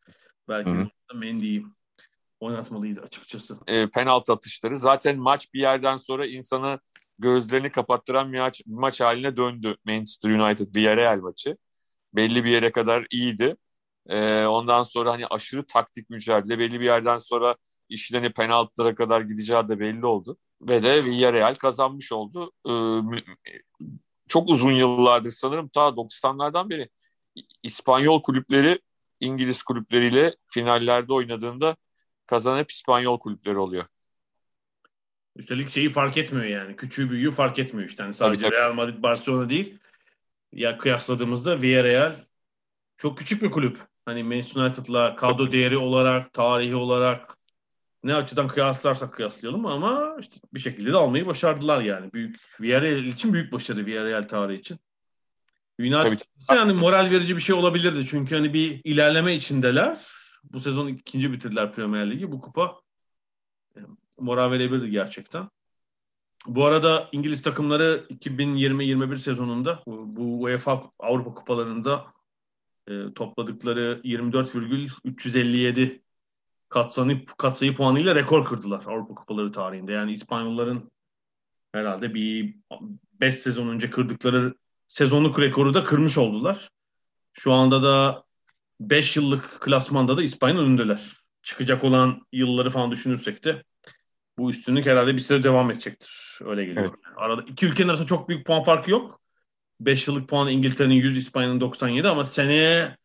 [0.49, 0.91] Belki.
[1.13, 1.65] Mendy'yi
[2.39, 3.57] oynatmalıydı açıkçası.
[3.67, 4.77] E, penaltı atışları.
[4.77, 6.79] Zaten maç bir yerden sonra insanı
[7.19, 11.57] gözlerini kapattıran bir maç, bir maç haline döndü Manchester United Villarreal maçı.
[12.13, 13.55] Belli bir yere kadar iyiydi.
[14.07, 17.55] E, ondan sonra hani aşırı taktik mücadele belli bir yerden sonra
[17.89, 20.37] işin hani penaltılara kadar gideceği de belli oldu.
[20.61, 22.51] Ve de Villarreal kazanmış oldu.
[22.67, 22.71] E,
[24.27, 26.89] çok uzun yıllardır sanırım ta 90'lardan beri
[27.63, 28.81] İspanyol kulüpleri
[29.19, 31.75] İngiliz kulüpleriyle finallerde oynadığında
[32.25, 33.85] kazanan İspanyol kulüpleri oluyor.
[35.35, 36.75] Üstelik şeyi fark etmiyor yani.
[36.75, 38.03] Küçüğü büyüğü fark etmiyor işte.
[38.03, 38.61] Yani sadece tabii, tabii.
[38.61, 39.77] Real Madrid, Barcelona değil.
[40.51, 42.15] Ya kıyasladığımızda Villarreal
[42.97, 43.79] çok küçük bir kulüp.
[44.05, 47.37] Hani Manchester United'la kadro değeri olarak, tarihi olarak
[48.03, 52.13] ne açıdan kıyaslarsak kıyaslayalım ama işte bir şekilde de almayı başardılar yani.
[52.13, 54.79] Büyük Villarreal için büyük başarı Villarreal tarihi için.
[55.79, 56.19] United
[56.49, 58.05] yani moral verici bir şey olabilirdi.
[58.05, 59.97] Çünkü hani bir ilerleme içindeler.
[60.43, 62.31] Bu sezon ikinci bitirdiler Premier Ligi.
[62.31, 62.75] Bu kupa
[64.19, 65.49] moral verebilirdi gerçekten.
[66.47, 72.05] Bu arada İngiliz takımları 2020-21 sezonunda bu UEFA Avrupa Kupalarında
[72.87, 76.03] e, topladıkları 24,357
[76.69, 79.91] katsayı, katsayı puanıyla rekor kırdılar Avrupa Kupaları tarihinde.
[79.91, 80.91] Yani İspanyolların
[81.71, 82.55] herhalde bir
[83.21, 84.55] 5 sezon önce kırdıkları
[84.87, 86.69] sezonluk rekoru da kırmış oldular.
[87.33, 88.23] Şu anda da
[88.79, 91.23] 5 yıllık klasmanda da İspanya'nın önündeler.
[91.43, 93.63] Çıkacak olan yılları falan düşünürsek de
[94.37, 96.39] bu üstünlük herhalde bir süre devam edecektir.
[96.45, 96.85] Öyle geliyor.
[96.85, 97.15] Evet.
[97.15, 99.21] Arada iki ülkenin arasında çok büyük puan farkı yok.
[99.79, 102.97] 5 yıllık puan İngiltere'nin 100, İspanya'nın 97 ama seneye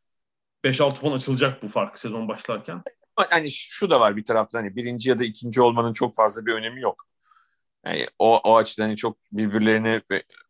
[0.64, 2.82] 5-6 puan açılacak bu fark sezon başlarken.
[3.16, 6.52] Hani şu da var bir taraftan hani birinci ya da ikinci olmanın çok fazla bir
[6.52, 7.06] önemi yok.
[7.86, 10.02] Yani o, o açıdan hani çok birbirlerine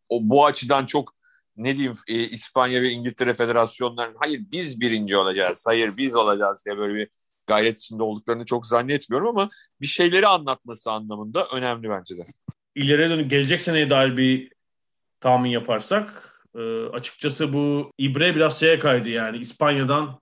[0.09, 1.13] o bu açıdan çok
[1.57, 6.77] ne diyeyim e, İspanya ve İngiltere federasyonlarının hayır biz birinci olacağız, hayır biz olacağız diye
[6.77, 7.09] böyle bir
[7.49, 9.49] gayret içinde olduklarını çok zannetmiyorum ama
[9.81, 12.25] bir şeyleri anlatması anlamında önemli bence de.
[12.75, 14.51] İleriye dönük gelecek seneye dair bir
[15.19, 20.19] tahmin yaparsak e, açıkçası bu ibre biraz şeye kaydı yani İspanya'dan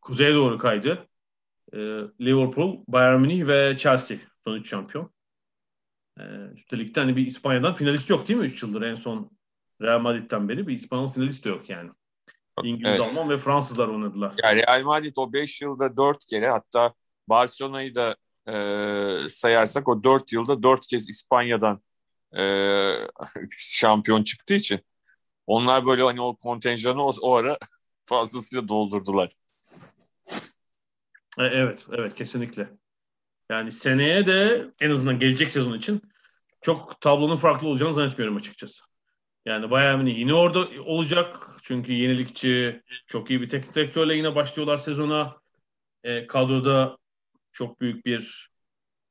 [0.00, 1.06] kuzeye doğru kaydı.
[1.72, 1.78] E,
[2.20, 5.10] Liverpool, Bayern Münih ve Chelsea son üç şampiyon.
[6.20, 6.22] E,
[6.54, 9.30] üstelik de hani bir İspanya'dan finalist yok değil mi 3 yıldır en son
[9.82, 11.90] Real Madrid'den beri bir İspanyol finalist de yok yani.
[12.62, 13.00] İngiliz, evet.
[13.00, 14.34] Alman ve Fransızlar oynadılar.
[14.42, 16.94] Yani Real Madrid o 5 yılda 4 kere hatta
[17.28, 18.16] Barcelona'yı da
[18.48, 21.80] e, sayarsak o 4 yılda 4 kez İspanya'dan
[22.36, 22.42] e,
[23.50, 24.80] şampiyon çıktığı için
[25.46, 27.58] onlar böyle hani o kontenjanı o, o ara
[28.06, 29.36] fazlasıyla doldurdular.
[31.38, 32.68] E, evet, evet kesinlikle.
[33.50, 36.02] Yani seneye de en azından gelecek sezon için
[36.60, 38.84] çok tablonun farklı olacağını zannetmiyorum açıkçası.
[39.44, 41.50] Yani Bayern Münih yine orada olacak.
[41.62, 45.36] Çünkü yenilikçi, çok iyi bir teknik direktörle yine başlıyorlar sezona.
[46.04, 46.98] E, kadroda
[47.52, 48.50] çok büyük bir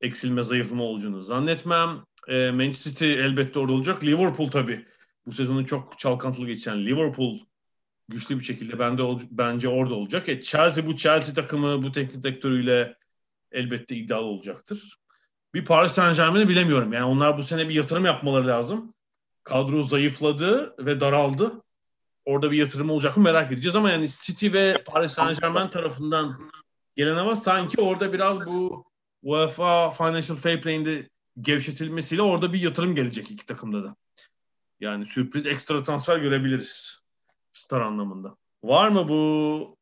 [0.00, 2.04] eksilme, zayıflama olacağını zannetmem.
[2.28, 4.04] E, Manchester City elbette orada olacak.
[4.04, 4.86] Liverpool tabii.
[5.26, 7.38] Bu sezonu çok çalkantılı geçen Liverpool
[8.08, 10.28] güçlü bir şekilde bende bence orada olacak.
[10.28, 12.96] E, Chelsea bu Chelsea takımı bu teknik direktörüyle
[13.52, 14.98] elbette iddialı olacaktır.
[15.54, 16.92] Bir Paris Saint Germain'i bilemiyorum.
[16.92, 18.93] Yani onlar bu sene bir yatırım yapmaları lazım.
[19.44, 21.62] Kadro zayıfladı ve daraldı.
[22.24, 26.50] Orada bir yatırım olacak mı merak edeceğiz ama yani City ve Paris Saint Germain tarafından
[26.96, 28.84] gelen ama sanki orada biraz bu
[29.22, 31.08] UEFA Financial Fair Play'inde
[31.40, 33.96] gevşetilmesiyle orada bir yatırım gelecek iki takımda da.
[34.80, 37.00] Yani sürpriz ekstra transfer görebiliriz.
[37.52, 38.36] Star anlamında.
[38.64, 39.76] Var mı bu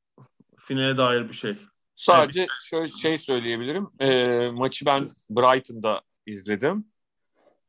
[0.59, 1.57] finale dair bir şey?
[1.95, 2.51] Sadece evet.
[2.65, 3.89] şöyle şey söyleyebilirim.
[4.01, 6.85] E, maçı ben Brighton'da izledim.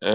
[0.04, 0.12] E,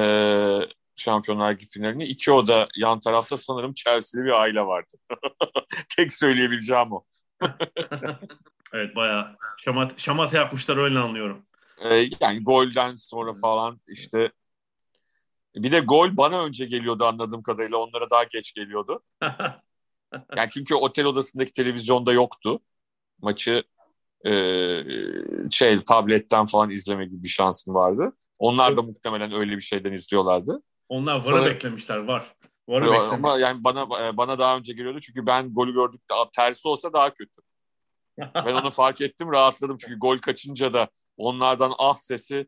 [0.98, 2.04] Şampiyonlar Ligi finalini.
[2.04, 4.96] İki oda yan tarafta sanırım Chelsea'li bir aile vardı.
[5.96, 7.04] Tek söyleyebileceğim o.
[8.72, 9.34] evet bayağı
[9.64, 11.46] şamat, şamata yapmışlar öyle anlıyorum.
[11.84, 14.32] Ee, yani golden sonra falan işte
[15.56, 17.76] bir de gol bana önce geliyordu anladığım kadarıyla.
[17.76, 19.02] Onlara daha geç geliyordu.
[20.37, 22.61] yani çünkü otel odasındaki televizyonda yoktu.
[23.22, 23.62] Maçı
[24.26, 24.32] e,
[25.50, 28.12] şey tabletten falan izleme gibi bir şansım vardı.
[28.38, 30.62] Onlar da muhtemelen öyle bir şeyden izliyorlardı.
[30.88, 31.44] Onlar VAR'ı Sana...
[31.44, 32.37] beklemişler var.
[32.68, 33.14] VAR'ı beklemişler.
[33.14, 37.14] Ama yani bana bana daha önce geliyordu çünkü ben golü gördük daha tersi olsa daha
[37.14, 37.40] kötü.
[38.35, 42.46] ben onu fark ettim rahatladım çünkü gol kaçınca da onlardan ah sesi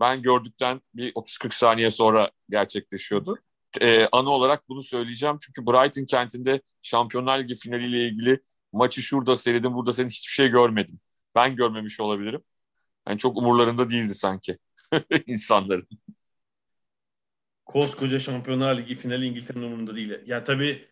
[0.00, 3.38] ben gördükten bir 30-40 saniye sonra gerçekleşiyordu.
[3.80, 8.40] Ee, anı olarak bunu söyleyeceğim çünkü Brighton kentinde Şampiyonlar Ligi finaliyle ilgili
[8.72, 11.00] maçı şurada seyredim burada senin hiçbir şey görmedim.
[11.34, 12.42] Ben görmemiş olabilirim.
[13.08, 14.58] Yani çok umurlarında değildi sanki
[15.26, 15.88] insanların.
[17.70, 20.18] Koskoca Şampiyonlar Ligi finali İngiltere'nin umurunda değil.
[20.26, 20.88] Yani tabii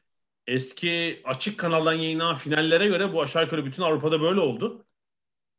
[0.47, 4.87] eski açık kanaldan yayınlanan finallere göre bu aşağı yukarı bütün Avrupa'da böyle oldu.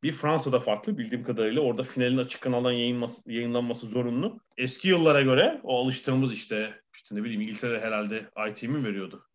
[0.02, 4.40] Bir Fransa'da farklı bildiğim kadarıyla orada finalin açık kanaldan yayınması, yayınlanması zorunlu.
[4.56, 9.26] Eski yıllara göre o alıştığımız işte, işte ne bileyim İngiltere herhalde ITV veriyordu?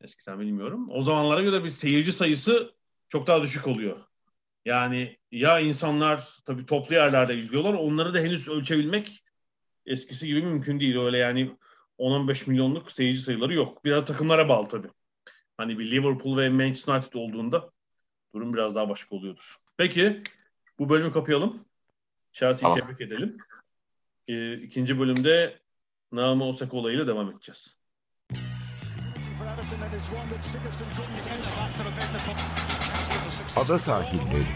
[0.00, 0.88] Eskiden bilmiyorum.
[0.90, 2.74] O zamanlara göre bir seyirci sayısı
[3.08, 3.96] çok daha düşük oluyor.
[4.64, 9.23] Yani ya insanlar tabii toplu yerlerde izliyorlar onları da henüz ölçebilmek
[9.86, 10.96] eskisi gibi mümkün değil.
[10.98, 11.50] Öyle yani
[11.98, 13.84] 10-15 milyonluk seyirci sayıları yok.
[13.84, 14.88] Biraz takımlara bağlı tabii.
[15.56, 17.70] Hani bir Liverpool ve Manchester United olduğunda
[18.34, 19.56] durum biraz daha başka oluyordur.
[19.76, 20.22] Peki
[20.78, 21.64] bu bölümü kapayalım.
[22.32, 22.78] Chelsea'yi tamam.
[22.78, 23.36] tebrik edelim.
[24.28, 25.58] Ee, ikinci bölümde
[26.12, 27.76] Naomi Osaka olayıyla devam edeceğiz.
[33.56, 34.46] Ada sahilleri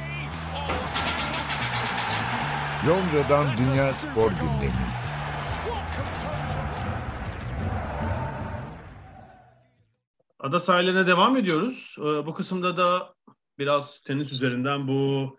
[2.88, 5.07] Londra'dan Dünya Spor Gündemi
[10.48, 11.96] Ada sahillerine devam ediyoruz.
[11.98, 13.14] Ee, bu kısımda da
[13.58, 15.36] biraz tenis üzerinden bu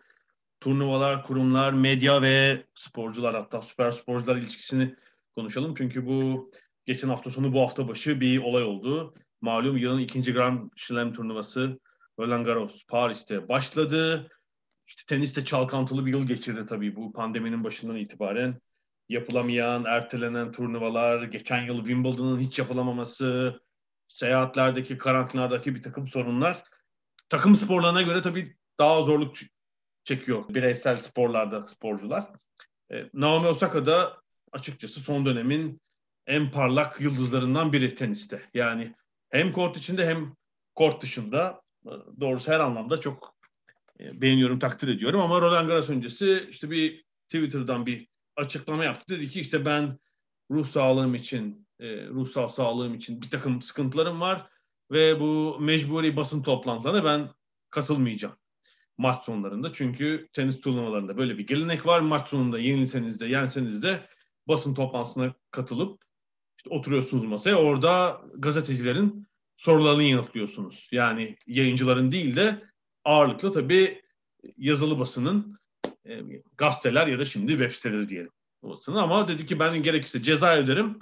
[0.60, 4.96] turnuvalar, kurumlar, medya ve sporcular hatta süper sporcular ilişkisini
[5.36, 5.74] konuşalım.
[5.78, 6.52] Çünkü bu
[6.86, 9.14] geçen hafta sonu bu hafta başı bir olay oldu.
[9.42, 11.80] Malum yılın ikinci Grand Slam turnuvası
[12.20, 14.30] Roland Garros Paris'te başladı.
[14.88, 18.62] İşte teniste çalkantılı bir yıl geçirdi tabii bu pandeminin başından itibaren.
[19.10, 23.60] Yapılamayan, ertelenen turnuvalar, geçen yıl Wimbledon'ın hiç yapılamaması,
[24.10, 26.64] seyahatlerdeki, karantinadaki bir takım sorunlar
[27.30, 29.36] takım sporlarına göre tabii daha zorluk
[30.04, 32.28] çekiyor bireysel sporlarda sporcular.
[32.92, 35.82] E, Naomi Osaka da açıkçası son dönemin
[36.28, 38.50] en parlak yıldızlarından biri teniste.
[38.54, 38.96] Yani
[39.30, 40.36] hem kort içinde hem
[40.76, 43.36] kort dışında e, doğrusu her anlamda çok
[44.00, 45.22] e, beğeniyorum, takdir ediyorum.
[45.22, 49.16] Ama Roland Garros öncesi işte bir Twitter'dan bir açıklama yaptı.
[49.16, 50.00] Dedi ki işte ben
[50.52, 54.50] ruh sağlığım için, e, ruhsal sağlığım için bir takım sıkıntılarım var
[54.92, 57.30] ve bu mecburi basın toplantılarına ben
[57.70, 58.36] katılmayacağım
[59.00, 59.74] maç sonlarında.
[59.74, 62.00] Çünkü tenis turnuvalarında böyle bir gelenek var.
[62.00, 64.08] Maç sonunda yenilseniz de yenseniz de
[64.48, 66.02] basın toplantısına katılıp
[66.58, 67.56] işte oturuyorsunuz masaya.
[67.56, 70.88] Orada gazetecilerin sorularını yanıtlıyorsunuz.
[70.92, 72.64] Yani yayıncıların değil de
[73.06, 74.02] ağırlıklı tabii
[74.58, 75.60] yazılı basının
[76.06, 76.22] e,
[76.58, 78.32] gazeteler ya da şimdi web siteleri diyelim.
[78.64, 79.02] Basını.
[79.02, 81.00] Ama dedi ki ben gerekirse ceza ederim.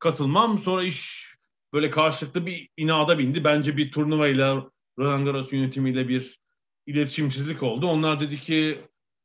[0.00, 0.58] Katılmam.
[0.58, 1.30] Sonra iş
[1.72, 3.44] böyle karşılıklı bir inada bindi.
[3.44, 6.40] Bence bir turnuvayla Roland Garros yönetimiyle bir
[6.86, 7.86] iletişimsizlik oldu.
[7.86, 8.80] Onlar dedi ki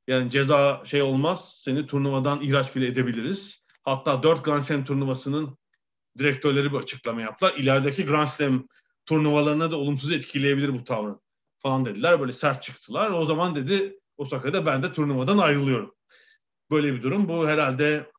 [0.08, 1.60] yani ceza şey olmaz.
[1.64, 3.66] Seni turnuvadan ihraç bile edebiliriz.
[3.84, 5.58] Hatta 4 Grand Slam turnuvasının
[6.18, 7.54] direktörleri bir açıklama yaptılar.
[7.58, 8.68] İlerideki Grand Slam
[9.06, 11.22] turnuvalarına da olumsuz etkileyebilir bu tavrın
[11.60, 12.20] falan dediler.
[12.20, 13.12] Böyle sert çıktılar.
[13.12, 15.96] O zaman dedi Osaka'da ben de turnuvadan ayrılıyorum.
[16.72, 17.30] Böyle bir durum.
[17.30, 18.12] Bu herhalde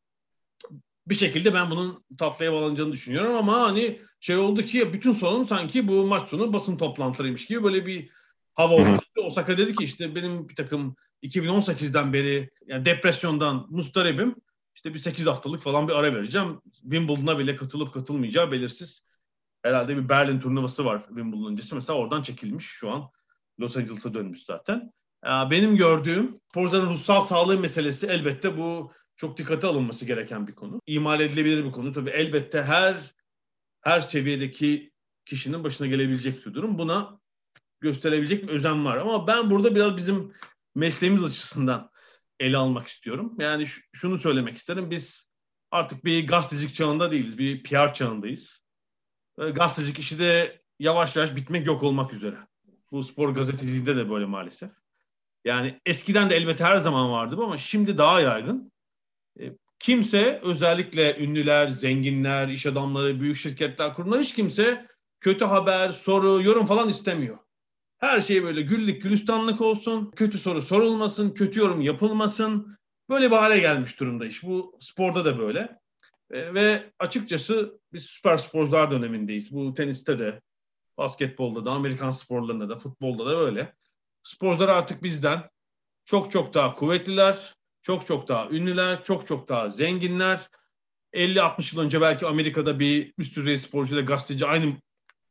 [1.08, 5.88] bir şekilde ben bunun tatlıya bağlanacağını düşünüyorum ama hani şey oldu ki bütün sorun sanki
[5.88, 8.10] bu maç sonu basın toplantılarıymış gibi böyle bir
[8.54, 9.00] hava oldu.
[9.24, 14.34] Osaka dedi ki işte benim bir takım 2018'den beri yani depresyondan mustaribim.
[14.74, 16.60] İşte bir 8 haftalık falan bir ara vereceğim.
[16.72, 19.06] Wimbledon'a bile katılıp katılmayacağı belirsiz.
[19.62, 21.74] Herhalde bir Berlin turnuvası var Wimbledon öncesi.
[21.74, 23.10] Mesela oradan çekilmiş şu an.
[23.60, 24.92] Los Angeles'a dönmüş zaten.
[25.24, 30.80] Benim gördüğüm sporcuların ruhsal sağlığı meselesi elbette bu çok dikkate alınması gereken bir konu.
[30.86, 31.92] İmal edilebilir bir konu.
[31.92, 33.14] Tabii elbette her
[33.80, 34.90] her seviyedeki
[35.24, 36.78] kişinin başına gelebilecek bir durum.
[36.78, 37.20] Buna
[37.80, 38.96] gösterebilecek bir özen var.
[38.96, 40.32] Ama ben burada biraz bizim
[40.74, 41.90] mesleğimiz açısından
[42.40, 43.34] ele almak istiyorum.
[43.38, 44.90] Yani şunu söylemek isterim.
[44.90, 45.30] Biz
[45.70, 47.38] artık bir gazetecilik çağında değiliz.
[47.38, 48.60] Bir PR çağındayız.
[49.38, 52.36] Gazetecilik işi de yavaş yavaş bitmek yok olmak üzere.
[52.90, 54.70] Bu spor gazeteciliğinde de böyle maalesef.
[55.44, 58.72] Yani eskiden de elbette her zaman vardı ama şimdi daha yaygın.
[59.40, 64.86] E, kimse özellikle ünlüler, zenginler, iş adamları, büyük şirketler, kurumlar hiç kimse
[65.20, 67.38] kötü haber, soru, yorum falan istemiyor.
[67.98, 72.76] Her şey böyle güllük gülistanlık olsun, kötü soru sorulmasın, kötü yorum yapılmasın.
[73.08, 74.42] Böyle bir hale gelmiş durumda iş.
[74.42, 75.78] Bu sporda da böyle.
[76.30, 79.52] E, ve açıkçası biz süper sporcular dönemindeyiz.
[79.52, 80.40] Bu teniste de,
[80.98, 83.74] basketbolda da, Amerikan sporlarında da, futbolda da böyle.
[84.22, 85.50] Sporcular artık bizden
[86.04, 87.55] çok çok daha kuvvetliler,
[87.86, 90.48] çok çok daha ünlüler, çok çok daha zenginler.
[91.14, 94.76] 50-60 yıl önce belki Amerika'da bir üst düzey sporcu ile gazeteci aynı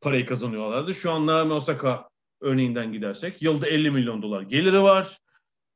[0.02, 0.94] parayı kazanıyorlardı.
[0.94, 2.10] Şu an Naomi Osaka
[2.42, 5.20] örneğinden gidersek yılda 50 milyon dolar geliri var.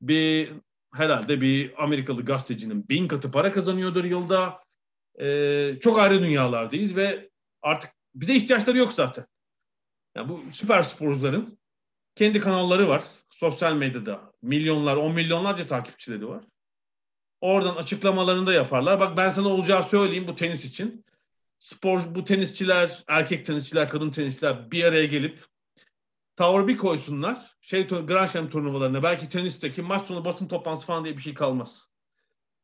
[0.01, 0.51] Bir
[0.93, 4.63] herhalde bir Amerikalı gazetecinin bin katı para kazanıyordur yılda.
[5.21, 7.29] Ee, çok ayrı dünyalardayız ve
[7.61, 9.25] artık bize ihtiyaçları yok zaten.
[10.15, 11.59] Yani bu süper sporcuların
[12.15, 13.03] kendi kanalları var.
[13.29, 16.43] Sosyal medyada milyonlar, on milyonlarca takipçileri var.
[17.41, 18.99] Oradan açıklamalarını da yaparlar.
[18.99, 21.05] Bak ben sana olacağı söyleyeyim bu tenis için.
[21.59, 25.45] Spor bu tenisçiler, erkek tenisçiler, kadın tenisçiler bir araya gelip
[26.35, 27.57] tavır bir koysunlar.
[27.61, 31.81] Şey Grand Slam turnuvalarında belki tenisteki maç sonu basın toplantısı falan diye bir şey kalmaz.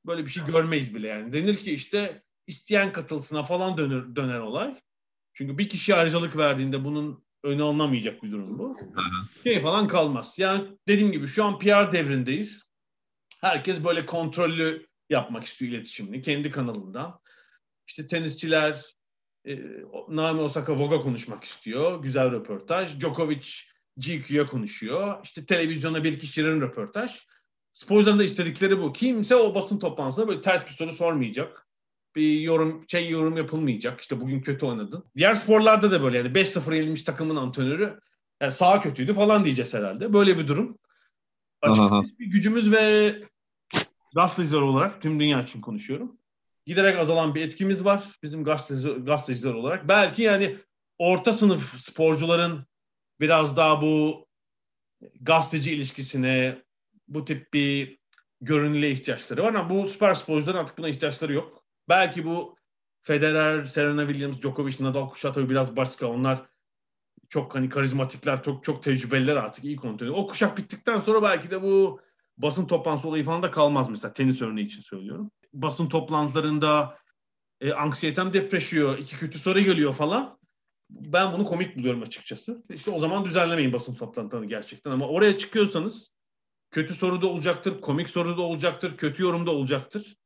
[0.06, 1.34] Böyle bir şey görmeyiz bile yani.
[1.34, 4.76] Denir ki işte isteyen katılsına falan döner, döner olay.
[5.34, 8.76] Çünkü bir kişi ayrıcalık verdiğinde bunun önü alınamayacak bir durum bu.
[9.44, 10.34] Şey falan kalmaz.
[10.38, 12.75] Yani dediğim gibi şu an PR devrindeyiz.
[13.46, 17.20] Herkes böyle kontrollü yapmak istiyor iletişimini kendi kanalından.
[17.88, 18.82] İşte tenisçiler
[19.48, 19.60] e,
[20.10, 22.02] Naomi Osaka Vogue'a konuşmak istiyor.
[22.02, 23.00] Güzel röportaj.
[23.00, 23.48] Djokovic
[23.98, 25.18] GQ'ya konuşuyor.
[25.24, 27.12] İşte televizyona bir kişilerin röportaj.
[27.74, 28.94] Sporcuların da istedikleri bu.
[28.94, 31.68] Kimse o basın toplantısında böyle ters bir soru sormayacak.
[32.16, 34.02] Bir yorum şey yorum yapılmayacak.
[34.02, 35.04] İşte bugün kötü oynadın.
[35.18, 38.00] Diğer sporlarda da böyle yani 5-0 yenilmiş takımın antrenörü
[38.42, 40.14] yani sağ kötüydü falan diyeceğiz herhalde.
[40.14, 40.78] Böyle bir durum.
[41.62, 43.16] Açıkçası bir gücümüz ve
[44.16, 46.18] gazeteciler olarak tüm dünya için konuşuyorum
[46.66, 49.88] giderek azalan bir etkimiz var bizim gazeteci, gazeteciler olarak.
[49.88, 50.58] Belki yani
[50.98, 52.66] orta sınıf sporcuların
[53.20, 54.26] biraz daha bu
[55.22, 56.62] gazeteci ilişkisine
[57.08, 58.00] bu tip bir
[58.42, 61.64] görünüle ihtiyaçları var ama bu süper sporcuların artık buna ihtiyaçları yok.
[61.90, 62.56] Belki bu
[63.02, 66.08] Federer, Serena Williams, Djokovic, Nadal kuşağı tabii biraz başka.
[66.08, 66.42] Onlar
[67.30, 71.62] çok hani karizmatikler, çok çok tecrübeliler artık iyi kontrol O kuşak bittikten sonra belki de
[71.62, 72.02] bu
[72.38, 76.98] basın toplantısı olayı falan da kalmaz mesela tenis örneği için söylüyorum basın toplantılarında
[77.62, 80.40] e, anksiyetem depreşiyor, iki kötü soru geliyor falan.
[80.90, 82.64] Ben bunu komik buluyorum açıkçası.
[82.70, 86.12] İşte o zaman düzenlemeyin basın toplantılarını gerçekten ama oraya çıkıyorsanız
[86.72, 90.18] kötü soru da olacaktır, komik soru da olacaktır, kötü yorum da olacaktır.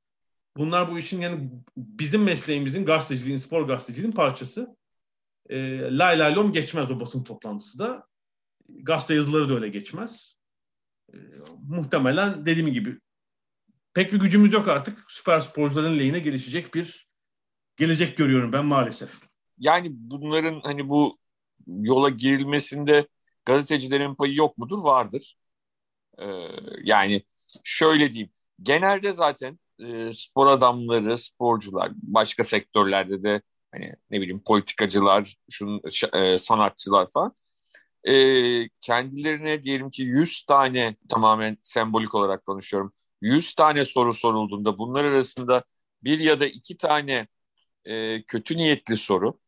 [0.58, 4.76] Bunlar bu işin yani bizim mesleğimizin gazeteciliğin, spor gazeteciliğin parçası.
[5.50, 8.08] E, lay lay lom geçmez o basın toplantısı da.
[8.70, 10.39] Gazete yazıları da öyle geçmez.
[11.14, 11.18] E,
[11.68, 13.00] muhtemelen dediğim gibi
[13.94, 15.06] pek bir gücümüz yok artık.
[15.08, 17.08] Süper sporcuların lehine gelişecek bir
[17.78, 19.20] gelecek görüyorum ben maalesef.
[19.58, 21.18] Yani bunların hani bu
[21.68, 23.08] yola girilmesinde
[23.46, 24.84] gazetecilerin payı yok mudur?
[24.84, 25.36] Vardır.
[26.20, 26.26] Ee,
[26.84, 27.24] yani
[27.64, 28.32] şöyle diyeyim.
[28.64, 33.42] Genelde zaten e, spor adamları, sporcular, başka sektörlerde de
[33.72, 35.82] hani ne bileyim politikacılar, şun,
[36.14, 37.34] e, sanatçılar falan
[38.08, 38.14] e,
[38.82, 42.94] kendilerine diyelim ki 100 tane tamamen sembolik olarak konuşuyorum.
[43.22, 45.64] 100 tane soru sorulduğunda bunlar arasında
[46.04, 47.28] bir ya da iki tane
[47.86, 49.40] e, kötü niyetli soru,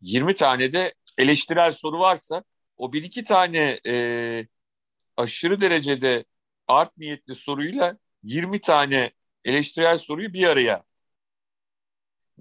[0.00, 2.44] 20 tane de eleştirel soru varsa
[2.76, 4.46] o bir iki tane e,
[5.16, 6.24] aşırı derecede
[6.68, 9.12] art niyetli soruyla 20 tane
[9.44, 10.84] eleştirel soruyu bir araya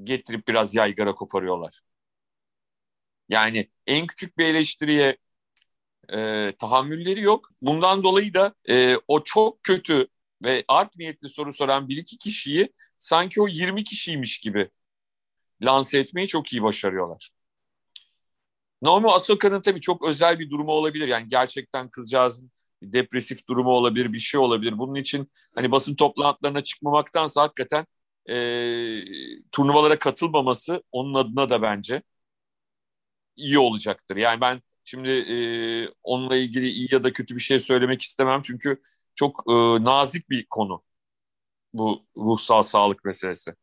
[0.03, 1.81] getirip biraz yaygara koparıyorlar.
[3.29, 5.17] Yani en küçük bir eleştiriye
[6.13, 7.49] e, tahammülleri yok.
[7.61, 10.07] Bundan dolayı da e, o çok kötü
[10.43, 14.69] ve art niyetli soru soran bir iki kişiyi sanki o 20 kişiymiş gibi
[15.61, 17.31] lanse etmeyi çok iyi başarıyorlar.
[18.81, 21.07] Naomi Osaka'nın tabii çok özel bir durumu olabilir.
[21.07, 22.51] Yani gerçekten kızcağızın
[22.83, 24.77] depresif durumu olabilir, bir şey olabilir.
[24.77, 27.85] Bunun için hani basın toplantılarına çıkmamaktansa hakikaten
[28.29, 28.35] e,
[29.51, 32.03] turnuvalara katılmaması onun adına da bence
[33.35, 34.15] iyi olacaktır.
[34.15, 35.35] Yani ben şimdi e,
[36.03, 38.81] onunla ilgili iyi ya da kötü bir şey söylemek istemem çünkü
[39.15, 40.83] çok e, nazik bir konu
[41.73, 43.55] bu ruhsal sağlık meselesi.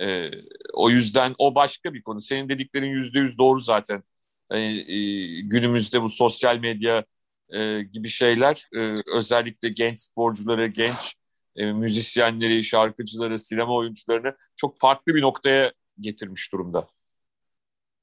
[0.00, 0.30] E,
[0.74, 2.20] o yüzden o başka bir konu.
[2.20, 4.02] Senin dediklerin yüzde yüz doğru zaten.
[4.50, 7.04] E, e, günümüzde bu sosyal medya
[7.50, 11.14] e, gibi şeyler e, özellikle genç sporcuları, genç
[11.56, 16.88] e, müzisyenleri, şarkıcıları, sinema oyuncularını çok farklı bir noktaya getirmiş durumda.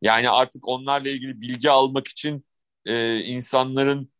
[0.05, 2.45] Yani artık onlarla ilgili bilgi almak için
[2.85, 4.11] e, insanların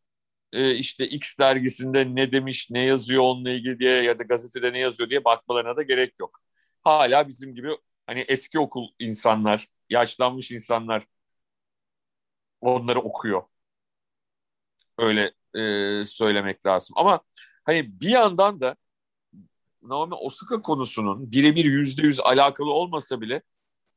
[0.52, 4.78] e, işte X dergisinde ne demiş, ne yazıyor onunla ilgili diye ya da gazetede ne
[4.78, 6.40] yazıyor diye bakmalarına da gerek yok.
[6.84, 7.70] Hala bizim gibi
[8.06, 11.06] hani eski okul insanlar, yaşlanmış insanlar
[12.60, 13.42] onları okuyor.
[14.98, 16.94] Öyle e, söylemek lazım.
[16.98, 17.20] Ama
[17.64, 18.76] hani bir yandan da
[19.82, 23.42] Naomi Osaka konusunun birebir yüzde yüz alakalı olmasa bile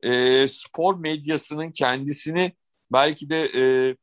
[0.02, 2.52] e, spor medyasının kendisini
[2.92, 3.96] belki de e,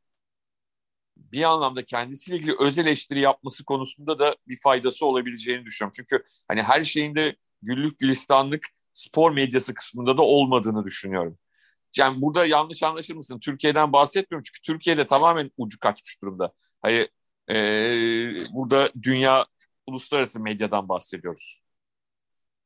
[1.16, 5.92] bir anlamda kendisiyle ilgili öz eleştiri yapması konusunda da bir faydası olabileceğini düşünüyorum.
[5.96, 11.38] Çünkü hani her şeyinde güllük gülistanlık spor medyası kısmında da olmadığını düşünüyorum.
[11.98, 13.40] Yani burada yanlış anlaşır mısın?
[13.40, 16.52] Türkiye'den bahsetmiyorum çünkü Türkiye'de tamamen ucu kaçmış durumda.
[16.82, 17.08] Hayır,
[17.50, 17.54] e,
[18.52, 19.46] burada dünya
[19.86, 21.60] uluslararası medyadan bahsediyoruz.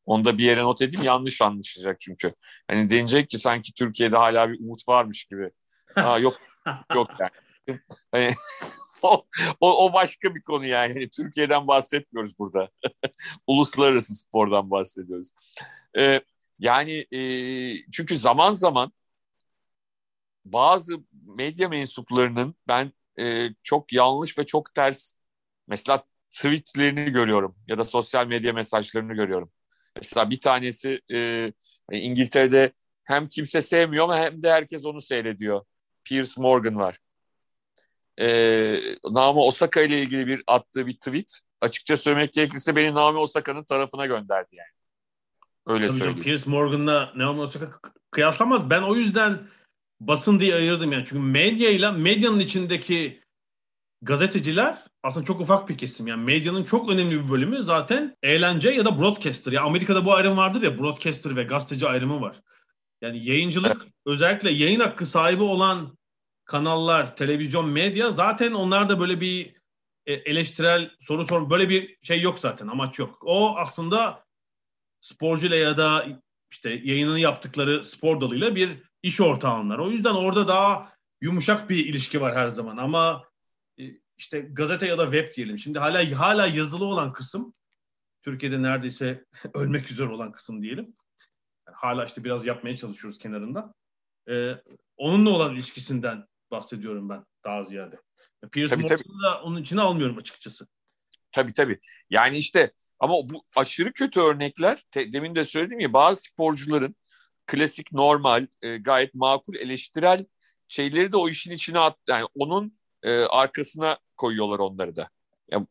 [0.06, 2.34] Onu da bir yere not edeyim yanlış anlaşılacak çünkü.
[2.68, 5.50] Hani denecek ki sanki Türkiye'de hala bir umut varmış gibi.
[5.94, 6.36] Ha, yok
[6.94, 7.80] yok yani.
[8.12, 8.30] Hani,
[9.02, 9.26] o,
[9.60, 10.92] o, o başka bir konu yani.
[10.92, 12.70] Hani Türkiye'den bahsetmiyoruz burada.
[13.46, 15.30] Uluslararası spordan bahsediyoruz.
[15.98, 16.20] Ee,
[16.58, 17.20] yani e,
[17.90, 18.92] çünkü zaman zaman
[20.44, 25.12] bazı medya mensuplarının ben e, çok yanlış ve çok ters
[25.68, 29.50] mesela tweetlerini görüyorum ya da sosyal medya mesajlarını görüyorum.
[29.96, 31.52] Mesela bir tanesi e,
[31.92, 32.72] İngiltere'de
[33.04, 35.64] hem kimse sevmiyor ama hem de herkes onu seyrediyor.
[36.04, 36.98] Piers Morgan var.
[38.20, 38.26] E,
[39.10, 41.40] Naomi Osaka ile ilgili bir attığı bir tweet.
[41.60, 44.68] Açıkça söylemek gerekirse beni Naomi Osaka'nın tarafına gönderdi yani.
[45.66, 46.22] Öyle Tabii söyleyeyim.
[46.22, 48.70] Piers Morgan'la Naomi Osaka kıyaslamaz.
[48.70, 49.48] Ben o yüzden
[50.00, 51.04] basın diye ayırdım yani.
[51.08, 53.22] Çünkü medyayla medyanın içindeki
[54.02, 56.06] gazeteciler aslında çok ufak bir kesim.
[56.06, 59.52] Yani medyanın çok önemli bir bölümü zaten eğlence ya da broadcaster.
[59.52, 62.36] Ya Amerika'da bu ayrım vardır ya broadcaster ve gazeteci ayrımı var.
[63.02, 65.98] Yani yayıncılık özellikle yayın hakkı sahibi olan
[66.44, 69.54] kanallar, televizyon, medya zaten onlarda böyle bir
[70.06, 73.18] e, eleştirel soru sor böyle bir şey yok zaten amaç yok.
[73.24, 74.24] O aslında
[75.00, 76.06] sporcuyla ya da
[76.50, 79.78] işte yayınını yaptıkları spor dalıyla bir iş ortağınlar.
[79.78, 83.31] O yüzden orada daha yumuşak bir ilişki var her zaman ama
[84.22, 85.58] işte gazete ya da web diyelim.
[85.58, 87.54] Şimdi hala hala yazılı olan kısım
[88.22, 90.96] Türkiye'de neredeyse ölmek üzere olan kısım diyelim.
[91.66, 93.74] Yani hala işte biraz yapmaya çalışıyoruz kenarında.
[94.28, 94.54] Ee,
[94.96, 98.00] onunla olan ilişkisinden bahsediyorum ben daha ziyade.
[98.52, 100.66] Pierce Morgan'ı da onun içine almıyorum açıkçası.
[101.32, 101.80] Tabii tabii.
[102.10, 106.96] Yani işte ama bu aşırı kötü örnekler te, demin de söyledim ya bazı sporcuların
[107.46, 110.26] klasik normal e, gayet makul eleştirel
[110.68, 115.10] şeyleri de o işin içine at yani onun e, arkasına koyuyorlar onları da.
[115.50, 115.66] Yani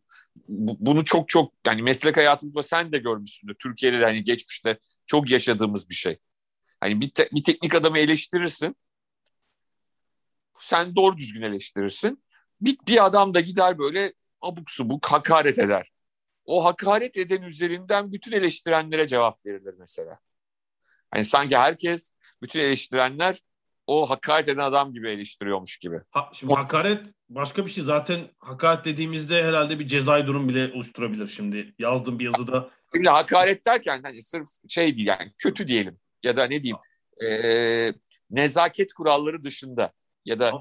[0.48, 3.54] bunu çok çok yani meslek hayatımızda sen de görmüşsündür.
[3.54, 6.20] Türkiye'de de hani geçmişte çok yaşadığımız bir şey.
[6.80, 8.76] Hani bir, te, bir teknik adamı eleştirirsin.
[10.60, 12.24] Sen doğru düzgün eleştirirsin.
[12.62, 15.92] Bir, bir adam da gider böyle abuk subuk hakaret eder.
[16.46, 20.20] O hakaret eden üzerinden bütün eleştirenlere cevap verilir mesela.
[21.12, 22.12] Hani sanki herkes,
[22.42, 23.40] bütün eleştirenler
[23.88, 26.00] o hakaret eden adam gibi eleştiriyormuş gibi.
[26.12, 27.84] Ha, şimdi hakaret başka bir şey.
[27.84, 31.74] Zaten hakaret dediğimizde herhalde bir cezai durum bile oluşturabilir şimdi.
[31.80, 32.70] Yazdığım bir yazıda.
[32.96, 36.78] Şimdi hakaret derken hani sırf şey değil yani kötü diyelim ya da ne diyeyim
[37.24, 37.94] e,
[38.30, 39.92] nezaket kuralları dışında
[40.26, 40.52] ya da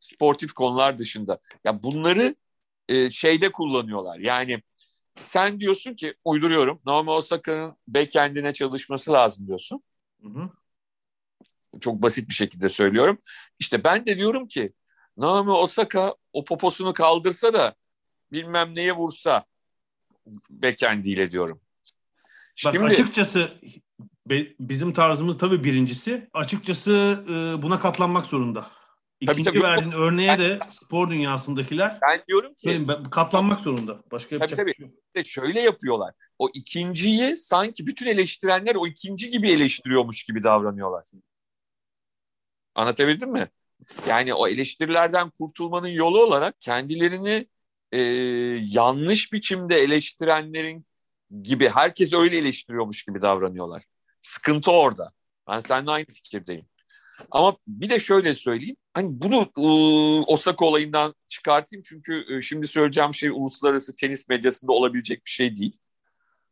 [0.00, 1.38] sportif konular dışında.
[1.64, 2.34] Ya bunları
[2.88, 4.18] e, şeyde kullanıyorlar.
[4.18, 4.62] Yani
[5.16, 9.82] sen diyorsun ki uyduruyorum Naomi Osaka'nın backend'ine çalışması lazım diyorsun.
[10.22, 10.50] Hı hı.
[11.80, 13.18] Çok basit bir şekilde söylüyorum.
[13.58, 14.72] İşte ben de diyorum ki
[15.16, 17.74] Naomi Osaka o poposunu kaldırsa da
[18.32, 19.44] bilmem neye vursa
[20.50, 21.60] backend'iyle diyorum.
[22.56, 23.52] Şimdi, Bak açıkçası
[24.60, 26.28] bizim tarzımız tabii birincisi.
[26.32, 28.70] Açıkçası e, buna katlanmak zorunda.
[29.20, 29.62] İkinci tabii, tabii.
[29.62, 34.00] verdiğin örneğe de spor dünyasındakiler ben diyorum ki ben, katlanmak zorunda.
[34.12, 34.92] Başka yapacak tabii, tabii.
[35.14, 35.26] şey yok.
[35.26, 36.14] Şöyle yapıyorlar.
[36.38, 41.04] O ikinciyi sanki bütün eleştirenler o ikinci gibi eleştiriyormuş gibi davranıyorlar.
[42.74, 43.48] Anlatabildim mi?
[44.08, 47.46] Yani o eleştirilerden kurtulmanın yolu olarak kendilerini
[47.92, 48.00] e,
[48.62, 50.86] yanlış biçimde eleştirenlerin
[51.42, 53.84] gibi herkes öyle eleştiriyormuş gibi davranıyorlar.
[54.22, 55.12] Sıkıntı orada.
[55.48, 56.66] Ben seninle aynı fikirdeyim.
[57.30, 58.76] Ama bir de şöyle söyleyeyim.
[58.94, 59.62] Hani bunu e,
[60.32, 65.78] Osaka olayından çıkartayım çünkü e, şimdi söyleyeceğim şey uluslararası tenis medyasında olabilecek bir şey değil.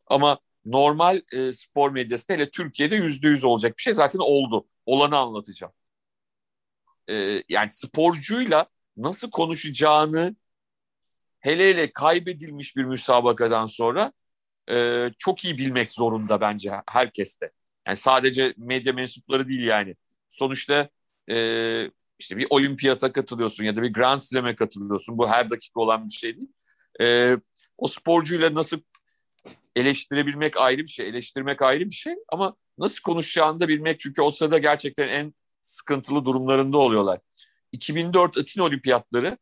[0.07, 4.67] Ama normal e, spor medyasında hele Türkiye'de yüzde yüz olacak bir şey zaten oldu.
[4.87, 5.73] Olanı anlatacağım.
[7.11, 10.37] E, yani sporcuyla nasıl konuşacağını
[11.41, 14.13] hele hele kaybedilmiş bir müsabakadan sonra
[14.71, 17.51] e, çok iyi bilmek zorunda bence herkeste.
[17.87, 19.97] Yani sadece medya mensupları değil yani.
[20.29, 20.89] Sonuçta
[21.31, 21.37] e,
[22.19, 25.19] işte bir olimpiyata katılıyorsun ya da bir Grand Slam'e katılıyorsun.
[25.19, 26.53] Bu her dakika olan bir şey değil.
[27.01, 27.37] E,
[27.79, 28.81] o sporcuyla nasıl
[29.77, 34.31] eleştirebilmek ayrı bir şey, eleştirmek ayrı bir şey ama nasıl konuşacağını da bilmek çünkü o
[34.31, 37.21] sırada gerçekten en sıkıntılı durumlarında oluyorlar.
[37.73, 39.39] 2004 Atina Olimpiyatları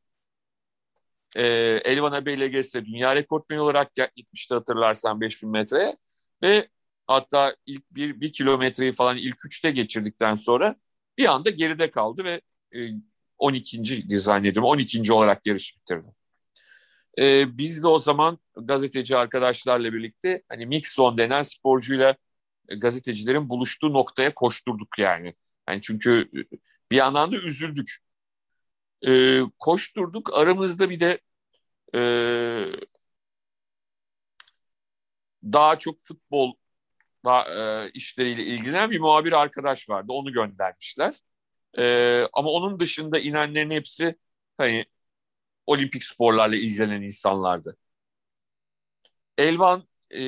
[1.36, 1.42] e,
[1.84, 5.96] Elvan Abeylegese dünya rekortmeni olarak gitmişti hatırlarsan 5000 metreye
[6.42, 6.68] ve
[7.06, 10.76] hatta ilk bir, bir kilometreyi falan ilk üçte geçirdikten sonra
[11.18, 12.40] bir anda geride kaldı ve
[12.74, 12.90] e,
[13.38, 14.20] 12.
[14.20, 15.12] zannediyorum 12.
[15.12, 16.14] olarak yarış bitirdi.
[17.18, 22.16] E, biz de o zaman gazeteci arkadaşlarla birlikte hani mix zone denen sporcuyla
[22.68, 25.34] e, gazetecilerin buluştuğu noktaya koşturduk yani.
[25.68, 26.56] Yani çünkü e,
[26.90, 27.96] bir yandan da üzüldük.
[29.06, 30.34] E, koşturduk.
[30.34, 31.20] Aramızda bir de
[31.94, 32.00] e,
[35.44, 36.54] daha çok futbol
[37.24, 37.44] daha,
[37.84, 40.12] e, işleriyle ilgilenen bir muhabir arkadaş vardı.
[40.12, 41.14] Onu göndermişler.
[41.78, 41.84] E,
[42.32, 44.16] ama onun dışında inenlerin hepsi
[44.58, 44.86] hani
[45.66, 47.76] olimpik sporlarla ilgilenen insanlardı.
[49.38, 50.22] Elvan e,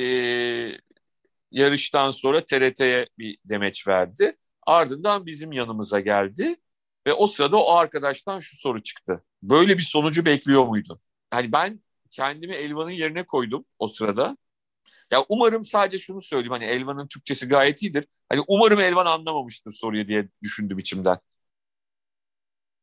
[1.51, 4.37] yarıştan sonra TRT'ye bir demeç verdi.
[4.71, 6.57] Ardından bizim yanımıza geldi
[7.07, 9.25] ve o sırada o arkadaştan şu soru çıktı.
[9.43, 11.01] Böyle bir sonucu bekliyor muydun?
[11.31, 14.37] Hani ben kendimi Elvan'ın yerine koydum o sırada.
[15.11, 18.07] Ya umarım sadece şunu söyleyeyim hani Elvan'ın Türkçesi gayet iyidir.
[18.29, 21.19] Hani umarım Elvan anlamamıştır soruyu diye düşündüm içimden.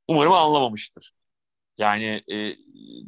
[0.08, 1.12] Umarım anlamamıştır.
[1.78, 2.36] Yani, e,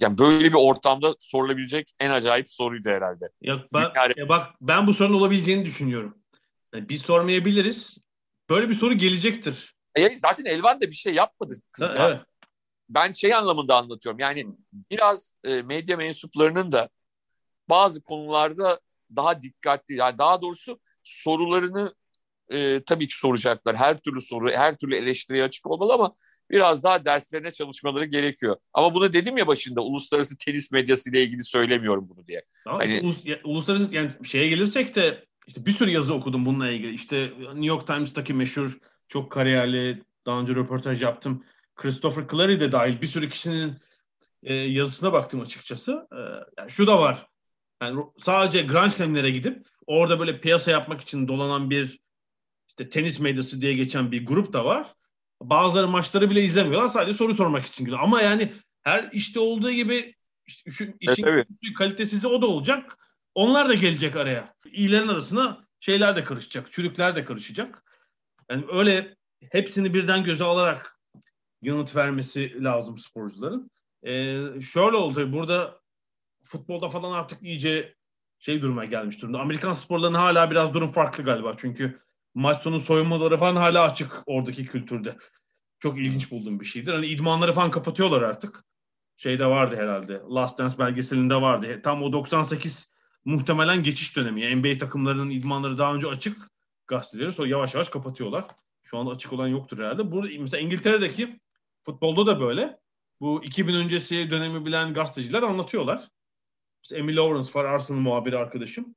[0.01, 3.30] yani böyle bir ortamda sorulabilecek en acayip soruydu herhalde.
[3.41, 6.17] Ya ben, ya bak ben bu sorunun olabileceğini düşünüyorum.
[6.73, 7.97] Yani biz sormayabiliriz.
[8.50, 9.76] Böyle bir soru gelecektir.
[9.95, 12.16] E, zaten Elvan da bir şey yapmadı kızcağız.
[12.16, 12.26] Evet.
[12.89, 14.20] Ben şey anlamında anlatıyorum.
[14.20, 14.45] Yani
[14.91, 16.89] biraz e, medya mensuplarının da
[17.70, 18.80] bazı konularda
[19.16, 21.95] daha dikkatli, yani daha doğrusu sorularını
[22.50, 23.76] e, tabii ki soracaklar.
[23.76, 26.16] Her türlü soru, her türlü eleştiriye açık olmalı ama
[26.50, 28.58] biraz daha derslerine çalışmaları gerekiyor.
[28.74, 32.45] Ama bunu dedim ya başında uluslararası tenis medyası ile ilgili söylemiyorum bunu diye.
[32.64, 36.70] Tamam, hani, ulus, ya, uluslararası yani şeye gelirsek de işte bir sürü yazı okudum bununla
[36.70, 36.93] ilgili.
[36.93, 38.78] İşte New York Times'taki meşhur
[39.08, 41.43] çok kariyerli daha önce röportaj yaptım.
[41.76, 43.74] Christopher Clary de dahil bir sürü kişinin
[44.43, 46.08] e, yazısına baktım açıkçası.
[46.12, 46.20] E,
[46.58, 47.28] yani şu da var.
[47.82, 52.00] Yani sadece Grand Slam'lere gidip orada böyle piyasa yapmak için dolanan bir
[52.68, 54.88] işte tenis medyası diye geçen bir grup da var.
[55.41, 56.89] Bazıları maçları bile izlemiyorlar.
[56.89, 58.00] Sadece soru sormak için gidiyor.
[58.02, 60.16] Ama yani her işte olduğu gibi
[60.47, 61.74] işte işin, işin evet, evet.
[61.78, 62.97] kalitesizi o da olacak.
[63.40, 64.54] Onlar da gelecek araya.
[64.66, 66.72] İyilerin arasına şeyler de karışacak.
[66.72, 67.84] Çürükler de karışacak.
[68.50, 69.16] Yani öyle
[69.52, 71.00] hepsini birden göze alarak
[71.62, 73.72] yanıt vermesi lazım sporcuların.
[74.04, 75.34] Ee, şöyle oldu.
[75.34, 75.82] Burada
[76.44, 77.96] futbolda falan artık iyice
[78.40, 79.40] şey duruma gelmiş durumda.
[79.40, 81.56] Amerikan sporlarının hala biraz durum farklı galiba.
[81.58, 82.00] Çünkü
[82.36, 85.18] maç sonu soyunmaları falan hala açık oradaki kültürde.
[85.80, 86.94] Çok ilginç bulduğum bir şeydir.
[86.94, 88.64] Hani idmanları falan kapatıyorlar artık.
[89.18, 90.22] Şeyde vardı herhalde.
[90.30, 91.82] Last Dance belgeselinde vardı.
[91.84, 92.90] Tam o 98
[93.30, 94.41] muhtemelen geçiş dönemi.
[94.41, 96.38] Yani NBA takımlarının idmanları daha önce açık
[96.88, 98.45] gazeteleri sonra yavaş yavaş kapatıyorlar.
[98.84, 100.11] Şu anda açık olan yoktur herhalde.
[100.11, 101.39] Burada mesela İngiltere'deki
[101.86, 102.80] futbolda da böyle.
[103.21, 106.09] Bu 2000 öncesi dönemi bilen gazeteciler anlatıyorlar.
[106.84, 108.95] İşte Emil Lawrence var Arsenal muhabiri arkadaşım.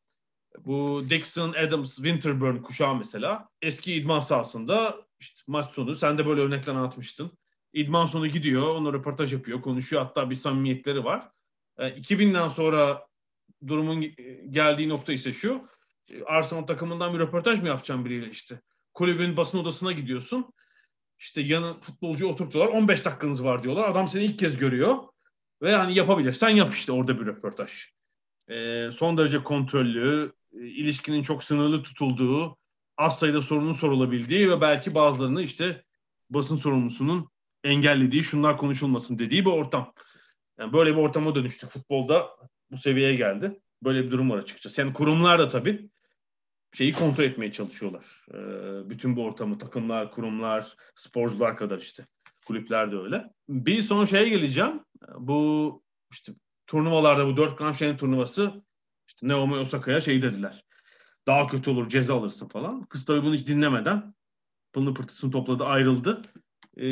[0.58, 6.40] Bu Dixon, Adams, Winterburn kuşağı mesela eski idman sahasında işte maç sonu sen de böyle
[6.40, 7.38] örnekler anlatmıştın.
[7.72, 10.02] İdman sonu gidiyor, onu röportaj yapıyor, konuşuyor.
[10.02, 11.28] Hatta bir samimiyetleri var.
[11.78, 13.06] E, 2000'den sonra
[13.66, 14.00] durumun
[14.50, 15.68] geldiği nokta ise şu.
[16.26, 18.60] Arsenal takımından bir röportaj mı yapacağım biriyle işte.
[18.94, 20.52] Kulübün basın odasına gidiyorsun.
[21.18, 22.72] İşte yanı futbolcuyu oturtuyorlar.
[22.72, 23.88] 15 dakikanız var diyorlar.
[23.88, 24.96] Adam seni ilk kez görüyor.
[25.62, 27.70] Ve hani yapabilirsen yap işte orada bir röportaj.
[28.48, 32.56] E, son derece kontrollü, e, ilişkinin çok sınırlı tutulduğu,
[32.96, 35.84] az sayıda sorunun sorulabildiği ve belki bazılarını işte
[36.30, 37.28] basın sorumlusunun
[37.64, 39.92] engellediği, şunlar konuşulmasın dediği bir ortam.
[40.58, 41.66] Yani böyle bir ortama dönüştü.
[41.66, 42.30] Futbolda
[42.72, 43.60] bu seviyeye geldi.
[43.84, 44.80] Böyle bir durum var açıkçası.
[44.80, 45.90] Yani kurumlar da tabii
[46.74, 48.04] şeyi kontrol etmeye çalışıyorlar.
[48.34, 52.06] Ee, bütün bu ortamı, takımlar, kurumlar, sporcular kadar işte.
[52.46, 53.24] Kulüpler de öyle.
[53.48, 54.80] Bir son şeye geleceğim.
[55.18, 56.32] Bu işte
[56.66, 58.62] turnuvalarda bu dört Grand Slam turnuvası
[59.08, 60.64] işte Naomi Osaka'ya şey dediler.
[61.26, 62.84] Daha kötü olur ceza alırsın falan.
[62.84, 64.14] Kız tabii bunu hiç dinlemeden
[64.72, 66.22] pılını pırtısını topladı ayrıldı.
[66.76, 66.82] Ee,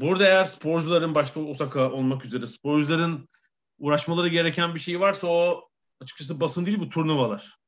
[0.00, 3.28] burada eğer sporcuların başta Osaka olmak üzere sporcuların
[3.78, 5.68] uğraşmaları gereken bir şey varsa o
[6.00, 7.58] açıkçası basın değil bu turnuvalar.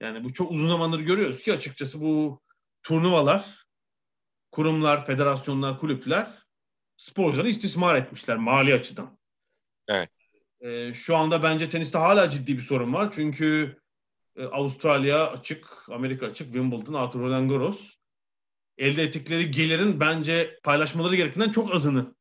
[0.00, 2.42] Yani bu çok uzun zamandır görüyoruz ki açıkçası bu
[2.82, 3.66] turnuvalar,
[4.52, 6.46] kurumlar, federasyonlar, kulüpler
[6.96, 9.18] sporcuları istismar etmişler mali açıdan.
[9.88, 10.10] Evet.
[10.60, 13.12] Ee, şu anda bence teniste hala ciddi bir sorun var.
[13.14, 13.78] Çünkü
[14.36, 17.96] e, Avustralya açık, Amerika açık, Wimbledon, Arthur Roland Garros
[18.78, 22.14] elde ettikleri gelirin bence paylaşmaları gerektiğinden çok azını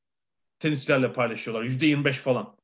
[0.60, 1.64] tenisçilerle paylaşıyorlar.
[1.64, 2.58] Yüzde 25 falan.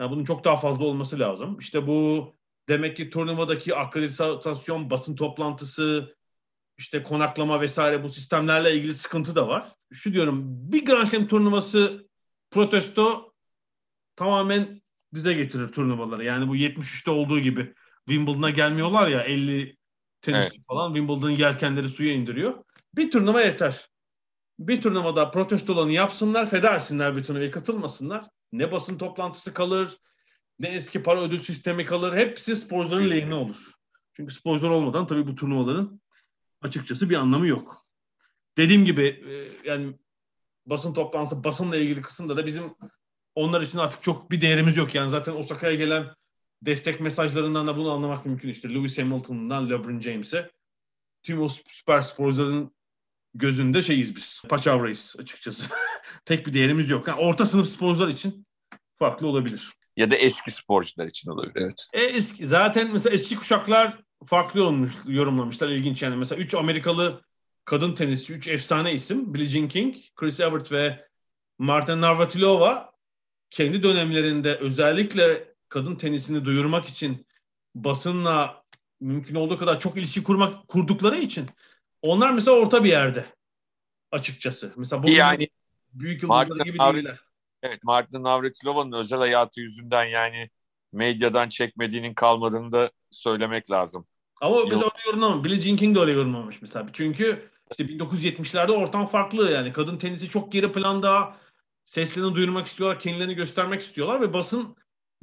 [0.00, 1.58] Yani bunun çok daha fazla olması lazım.
[1.58, 2.34] İşte bu
[2.68, 6.16] demek ki turnuvadaki akreditasyon, basın toplantısı,
[6.78, 9.72] işte konaklama vesaire bu sistemlerle ilgili sıkıntı da var.
[9.92, 10.42] Şu diyorum
[10.72, 12.08] bir Grand Slam turnuvası
[12.50, 13.32] protesto
[14.16, 14.82] tamamen
[15.14, 16.24] dize getirir turnuvaları.
[16.24, 17.74] Yani bu 73'te olduğu gibi
[18.08, 19.76] Wimbledon'a gelmiyorlar ya 50
[20.20, 20.66] tenisçi evet.
[20.68, 22.64] falan Wimbledon'ın yelkenleri suya indiriyor.
[22.96, 23.88] Bir turnuva yeter.
[24.58, 28.26] Bir turnuvada protestolarını yapsınlar, feda etsinler bir turnuvaya katılmasınlar.
[28.52, 29.96] Ne basın toplantısı kalır,
[30.58, 32.16] ne eski para ödül sistemi kalır.
[32.16, 33.72] Hepsi sporcuların lehine olur.
[34.12, 36.00] Çünkü sporcular olmadan tabii bu turnuvaların
[36.60, 37.86] açıkçası bir anlamı yok.
[38.56, 39.94] Dediğim gibi e, yani
[40.66, 42.74] basın toplantısı, basınla ilgili kısımda da bizim
[43.34, 44.94] onlar için artık çok bir değerimiz yok.
[44.94, 46.14] Yani zaten Osaka'ya gelen
[46.62, 48.48] destek mesajlarından da bunu anlamak mümkün.
[48.48, 50.50] İşte Lewis Hamilton'dan LeBron James'e
[51.22, 52.75] tüm o süper sporcuların
[53.38, 54.42] gözünde şeyiz biz.
[54.48, 55.66] Paçavrayız açıkçası.
[56.24, 57.08] Pek bir değerimiz yok.
[57.08, 58.46] Yani orta sınıf sporcular için
[58.98, 59.72] farklı olabilir.
[59.96, 61.52] Ya da eski sporcular için olabilir.
[61.56, 61.86] Evet.
[61.92, 65.68] E, eski, zaten mesela eski kuşaklar farklı olmuş, yorumlamışlar.
[65.68, 66.16] ilginç yani.
[66.16, 67.22] Mesela 3 Amerikalı
[67.64, 69.34] kadın tenisçi, 3 efsane isim.
[69.34, 71.06] Billie Jean King, Chris Evert ve
[71.58, 72.92] Marta Navratilova
[73.50, 77.26] kendi dönemlerinde özellikle kadın tenisini duyurmak için
[77.74, 78.62] basınla
[79.00, 81.46] mümkün olduğu kadar çok ilişki kurmak kurdukları için
[82.06, 83.26] onlar mesela orta bir yerde
[84.10, 84.72] açıkçası.
[84.76, 85.48] Mesela bu yani
[85.92, 87.20] büyük yıldızlar gibi Navret, değiller.
[87.62, 90.50] Evet, Martin Navratilova'nın özel hayatı yüzünden yani
[90.92, 94.06] medyadan çekmediğinin kalmadığını da söylemek lazım.
[94.40, 95.44] Ama biz öyle yorumlamamış.
[95.44, 96.86] Billie Jean King de öyle yorumlamamış mesela.
[96.92, 99.72] Çünkü işte 1970'lerde ortam farklı yani.
[99.72, 101.36] Kadın tenisi çok geri planda
[101.84, 104.76] seslerini duyurmak istiyorlar, kendilerini göstermek istiyorlar ve basın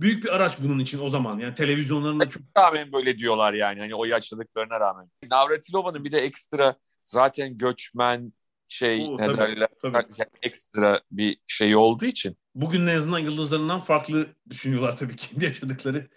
[0.03, 1.39] büyük bir araç bunun için o zaman.
[1.39, 2.43] Yani televizyonlarında çok...
[2.57, 5.09] Rağmen böyle diyorlar yani hani o yaşlılıklarına rağmen.
[5.31, 8.33] Navratilova'nın bir de ekstra zaten göçmen
[8.67, 9.97] şey Oo, tabii, derler, tabii.
[10.41, 12.37] ekstra bir şey olduğu için.
[12.55, 16.07] Bugün en azından yıldızlarından farklı düşünüyorlar tabii kendi yaşadıkları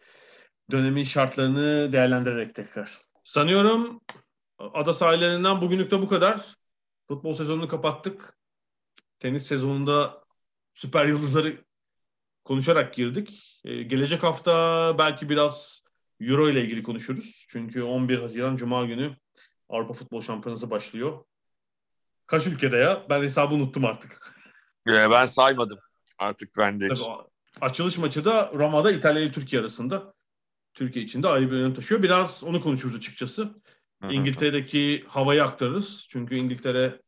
[0.70, 3.01] dönemin şartlarını değerlendirerek tekrar.
[3.24, 4.01] Sanıyorum
[4.59, 6.57] ada sahillerinden bugünlük de bu kadar.
[7.09, 8.39] Futbol sezonunu kapattık.
[9.18, 10.24] Tenis sezonunda
[10.74, 11.66] süper yıldızları
[12.47, 13.61] konuşarak girdik.
[13.64, 15.82] Ee, gelecek hafta belki biraz
[16.20, 17.47] Euro ile ilgili konuşuruz.
[17.49, 19.16] Çünkü 11 Haziran Cuma günü
[19.68, 21.24] Avrupa Futbol Şampiyonası başlıyor.
[22.26, 23.07] Kaç ülkede ya?
[23.11, 24.34] Ben hesabı unuttum artık.
[24.88, 25.78] Ee, ben saymadım.
[26.18, 26.88] Artık ben de.
[26.88, 27.01] Tabii,
[27.61, 30.14] açılış maçı da Roma'da İtalya ile Türkiye arasında.
[30.74, 32.03] Türkiye için de ayrı bir önem taşıyor.
[32.03, 33.55] Biraz onu konuşuruz açıkçası.
[34.11, 36.07] İngiltere'deki havayı aktarırız.
[36.09, 37.01] Çünkü İngiltere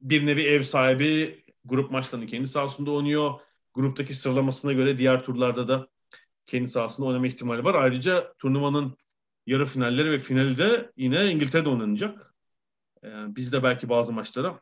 [0.00, 3.40] bir nevi ev sahibi grup maçlarını kendi sahasında oynuyor.
[3.78, 5.88] Gruptaki sıralamasına göre diğer turlarda da
[6.46, 7.74] kendi sahasında oynama ihtimali var.
[7.74, 8.96] Ayrıca turnuvanın
[9.46, 12.34] yarı finalleri ve finali de yine İngiltere'de oynanacak.
[13.02, 14.60] Yani biz de belki bazı maçlara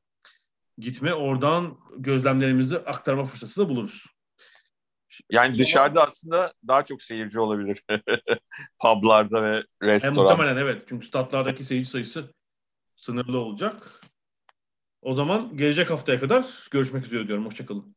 [0.79, 4.07] gitme oradan gözlemlerimizi aktarma fırsatı da buluruz.
[5.31, 7.83] Yani dışarıda aslında daha çok seyirci olabilir.
[8.83, 10.17] Publarda ve restoran.
[10.17, 10.83] E, muhtemelen evet.
[10.89, 12.35] Çünkü statlardaki seyirci sayısı
[12.97, 14.01] sınırlı olacak.
[15.03, 17.47] O zaman gelecek haftaya kadar görüşmek üzere diyorum.
[17.47, 17.97] Hoşçakalın.